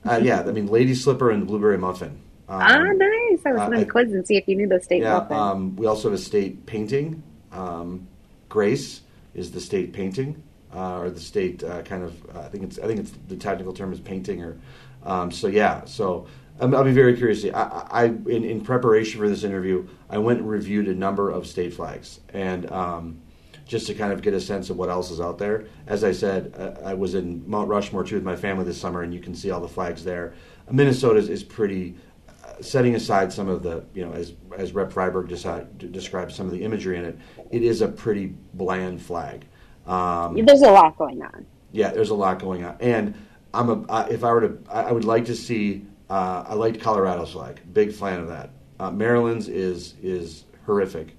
[0.05, 2.21] uh, yeah, I mean, lady slipper and blueberry muffin.
[2.49, 3.41] Um, ah, nice.
[3.45, 5.37] I was uh, going to quiz and see if you knew the state yeah, muffin.
[5.37, 7.23] Um, we also have a state painting.
[7.51, 8.07] Um,
[8.49, 9.01] Grace
[9.35, 10.43] is the state painting.
[10.75, 13.37] Uh, or the state uh, kind of, uh, I think it's, I think it's the
[13.37, 14.59] technical term is painting, or
[15.05, 15.85] um, so yeah.
[15.85, 16.27] So
[16.61, 17.45] I'll be very curious.
[17.45, 21.47] I, I in, in, preparation for this interview, I went and reviewed a number of
[21.47, 23.21] state flags, and um,
[23.67, 25.67] just to kind of get a sense of what else is out there.
[25.87, 29.03] As I said, uh, I was in Mount Rushmore too with my family this summer,
[29.03, 30.35] and you can see all the flags there.
[30.71, 31.97] Minnesota is, is pretty.
[32.45, 34.93] Uh, setting aside some of the, you know, as as Rep.
[34.93, 35.29] Freiberg
[35.93, 37.19] described some of the imagery in it,
[37.51, 39.47] it is a pretty bland flag.
[39.87, 41.47] Um, there's a lot going on.
[41.73, 43.15] Yeah, there's a lot going on, and
[43.53, 43.83] I'm a.
[43.87, 45.85] Uh, if I were to, I would like to see.
[46.09, 47.61] Uh, I liked Colorado's flag.
[47.73, 48.51] Big fan of that.
[48.79, 51.17] Uh, Maryland's is is horrific.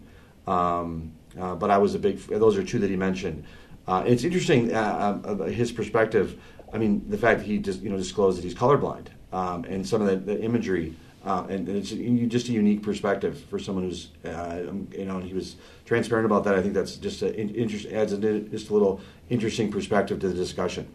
[0.47, 2.19] Um, uh, but I was a big.
[2.19, 3.43] Those are two that he mentioned.
[3.87, 6.41] Uh, it's interesting uh, uh, his perspective.
[6.73, 9.87] I mean, the fact that he just you know disclosed that he's colorblind um, and
[9.87, 10.95] some of the, the imagery.
[11.25, 15.33] Uh, and, it's just a unique perspective for someone who's, um, you know, and he
[15.33, 16.53] was transparent about that.
[16.53, 20.35] I think that's just a, interest, adds a, just a little interesting perspective to the
[20.35, 20.87] discussion.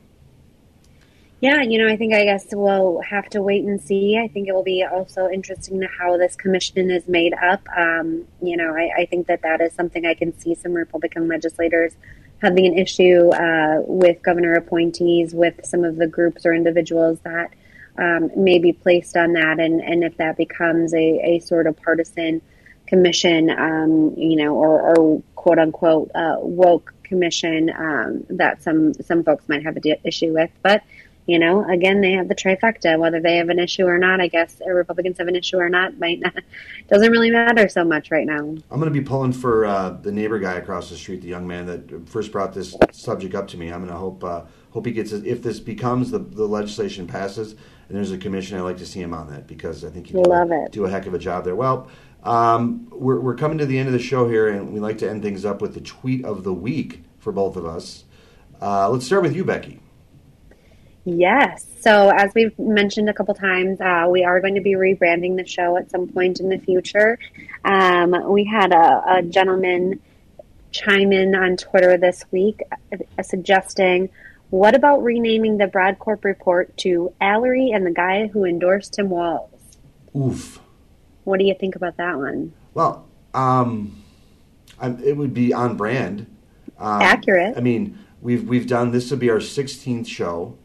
[1.41, 4.19] Yeah, you know, I think I guess we'll have to wait and see.
[4.23, 7.67] I think it will be also interesting to how this commission is made up.
[7.75, 11.29] Um, you know, I, I, think that that is something I can see some Republican
[11.29, 11.95] legislators
[12.43, 17.55] having an issue uh, with governor appointees, with some of the groups or individuals that
[17.99, 21.77] um, may be placed on that, and, and if that becomes a, a sort of
[21.77, 22.41] partisan
[22.87, 29.25] commission, um, you know, or, or quote unquote uh, woke commission um, that some some
[29.25, 30.83] folks might have an issue with, but
[31.31, 32.99] you know, again, they have the trifecta.
[32.99, 35.97] Whether they have an issue or not, I guess Republicans have an issue or not,
[35.97, 36.35] might not
[36.89, 38.39] doesn't really matter so much right now.
[38.39, 41.47] I'm going to be pulling for uh, the neighbor guy across the street, the young
[41.47, 43.69] man that first brought this subject up to me.
[43.69, 44.43] I'm going to hope uh,
[44.73, 45.25] hope he gets it.
[45.25, 47.55] if this becomes the, the legislation passes
[47.91, 48.57] and there's a commission.
[48.57, 50.73] I'd like to see him on that because I think he love do, it.
[50.73, 51.57] do a heck of a job there.
[51.57, 51.89] Well.
[52.23, 55.09] Um, we're, we're coming to the end of the show here, and we like to
[55.09, 58.05] end things up with the tweet of the week for both of us.
[58.61, 59.81] Uh, let's start with you, Becky.
[61.05, 61.67] Yes.
[61.81, 65.47] So, as we've mentioned a couple times, uh, we are going to be rebranding the
[65.47, 67.19] show at some point in the future.
[67.65, 70.01] Um, we had a, a, gentleman
[70.73, 72.63] chime in on Twitter this week
[72.93, 74.11] uh, suggesting,
[74.51, 79.51] what about renaming the Brodkorb report to Alery and the guy who endorsed Tim Walz?
[80.15, 80.61] Oof.
[81.25, 82.53] What do you think about that one?
[82.75, 84.03] Well, um,
[84.83, 86.27] it would be on brand.
[86.79, 87.57] Um, Accurate.
[87.57, 90.59] I mean, we've we've done this will be our 16th show.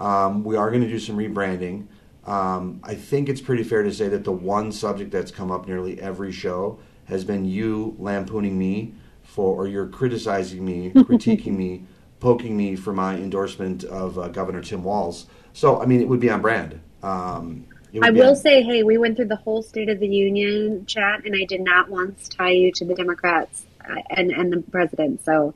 [0.00, 1.86] Um, we are going to do some rebranding.
[2.24, 5.66] Um, I think it's pretty fair to say that the one subject that's come up
[5.66, 11.84] nearly every show has been you lampooning me for, or you're criticizing me, critiquing me,
[12.20, 15.26] poking me for my endorsement of uh, Governor Tim Walz.
[15.52, 16.80] So, I mean, it would be on brand.
[17.02, 17.66] Um,
[18.02, 21.24] I will on- say, hey, we went through the whole State of the Union chat,
[21.24, 25.24] and I did not once tie you to the Democrats uh, and, and the president.
[25.24, 25.54] So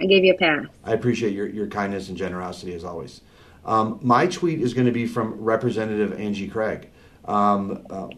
[0.00, 0.66] I gave you a pass.
[0.84, 3.20] I appreciate your, your kindness and generosity as always.
[3.64, 6.90] Um, my tweet is going to be from Representative Angie Craig.
[7.24, 8.08] Um, uh,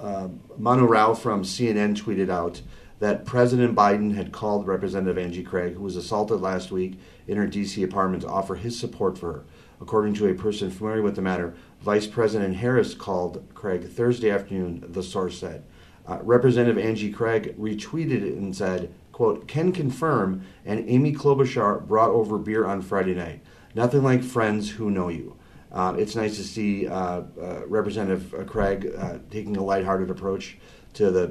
[0.00, 2.60] uh, Manu Raju from CNN tweeted out
[2.98, 7.46] that President Biden had called Representative Angie Craig, who was assaulted last week in her
[7.46, 7.82] D.C.
[7.82, 9.44] apartment, to offer his support for her.
[9.80, 14.84] According to a person familiar with the matter, Vice President Harris called Craig Thursday afternoon,
[14.86, 15.64] the source said.
[16.06, 22.10] Uh, Representative Angie Craig retweeted it and said, quote, can confirm, and Amy Klobuchar brought
[22.10, 23.40] over beer on Friday night.
[23.74, 25.36] Nothing like friends who know you.
[25.72, 30.58] Uh, it's nice to see uh, uh Representative uh, Craig uh, taking a lighthearted approach
[30.94, 31.28] to the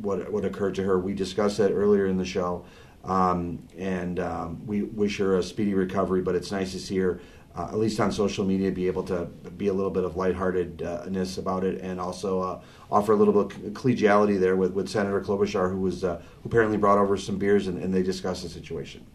[0.00, 0.98] what what occurred to her.
[0.98, 2.64] We discussed that earlier in the show,
[3.06, 6.20] um, and um, we wish her a speedy recovery.
[6.20, 7.20] But it's nice to see her
[7.56, 9.24] uh, at least on social media, be able to
[9.56, 12.60] be a little bit of lightheartedness about it, and also uh,
[12.90, 16.48] offer a little bit of collegiality there with, with Senator Klobuchar, who was uh, who
[16.48, 19.06] apparently brought over some beers and, and, they discussed the situation.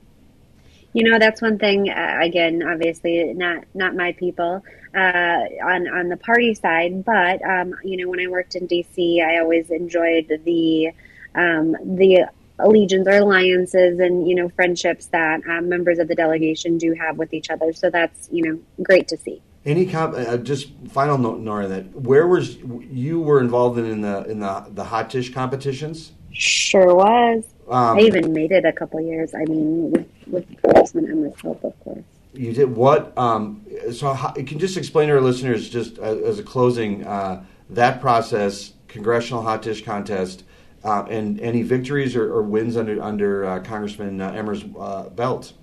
[0.93, 1.89] You know, that's one thing.
[1.89, 4.63] Uh, again, obviously, not not my people
[4.95, 9.23] uh, on on the party side, but um, you know, when I worked in DC,
[9.23, 10.91] I always enjoyed the
[11.35, 12.25] um, the
[12.61, 17.17] allegiance or alliances and you know friendships that um, members of the delegation do have
[17.17, 17.73] with each other.
[17.73, 19.41] So that's you know great to see.
[19.63, 24.01] Any comp- uh, just final note, Nora, that where was you were involved in, in
[24.01, 26.13] the in the the hot dish competitions?
[26.31, 27.45] Sure was.
[27.69, 29.33] Um, I even made it a couple years.
[29.35, 32.03] I mean, with with Congressman Emmer's help, of course.
[32.33, 33.15] You did what?
[33.17, 37.05] Um, so, how, you can just explain to our listeners, just as, as a closing,
[37.05, 40.43] uh, that process, congressional hot dish contest
[40.83, 45.53] uh, and any victories or, or wins under under uh, Congressman uh, Emmer's uh, belt?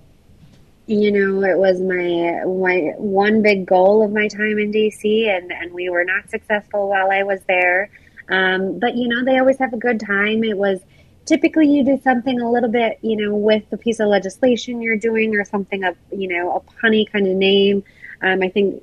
[0.86, 5.52] You know, it was my, my one big goal of my time in DC, and,
[5.52, 7.90] and we were not successful while I was there.
[8.30, 10.44] Um, but, you know, they always have a good time.
[10.44, 10.80] It was
[11.26, 14.96] typically you do something a little bit, you know, with the piece of legislation you're
[14.96, 17.84] doing or something of, you know, a punny kind of name.
[18.22, 18.82] Um, I think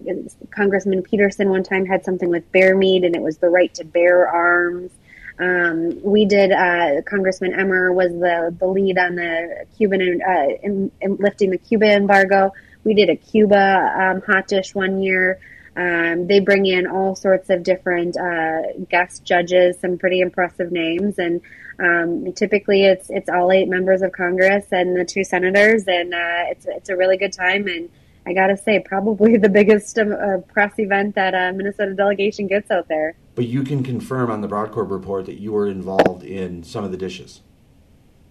[0.52, 3.84] Congressman Peterson one time had something with bear meat, and it was the right to
[3.84, 4.91] bear arms.
[5.38, 6.52] Um, we did.
[6.52, 11.57] Uh, Congressman Emmer was the the lead on the Cuban uh, in, in lifting the
[11.57, 12.53] Cuba embargo.
[12.84, 15.40] We did a Cuba um, hot dish one year.
[15.76, 21.20] Um, they bring in all sorts of different uh, guest judges, some pretty impressive names,
[21.20, 21.41] and
[21.80, 26.44] um, typically it's it's all eight members of Congress and the two senators, and uh,
[26.49, 27.68] it's it's a really good time.
[27.68, 27.90] And
[28.26, 32.88] I gotta say, probably the biggest uh, press event that a Minnesota delegation gets out
[32.88, 36.84] there but you can confirm on the Brodkorb report that you were involved in some
[36.84, 37.41] of the dishes.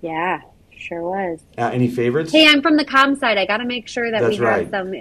[0.01, 0.41] Yeah,
[0.77, 1.41] sure was.
[1.57, 2.33] Uh, any favorites?
[2.33, 3.39] Hey, I'm from the com side.
[3.39, 4.63] I got to make sure that That's we right.
[4.63, 4.95] have some.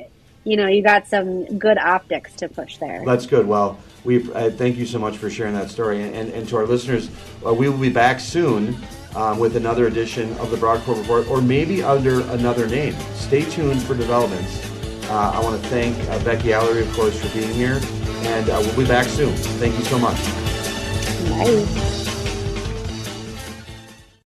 [0.45, 3.01] You know, you got some good optics to push there.
[3.05, 3.47] That's good.
[3.47, 6.57] Well, we uh, thank you so much for sharing that story, and, and, and to
[6.57, 7.09] our listeners,
[7.45, 8.77] uh, we will be back soon.
[9.15, 12.95] Um, with another edition of the Brodkorb Report, or maybe under another name.
[13.13, 14.67] Stay tuned for developments.
[15.07, 17.79] Uh, I want to thank uh, Becky Alery, of course, for being here
[18.25, 19.35] and uh, we'll be back soon.
[19.35, 20.17] Thank you so much.
[21.29, 22.12] Bye.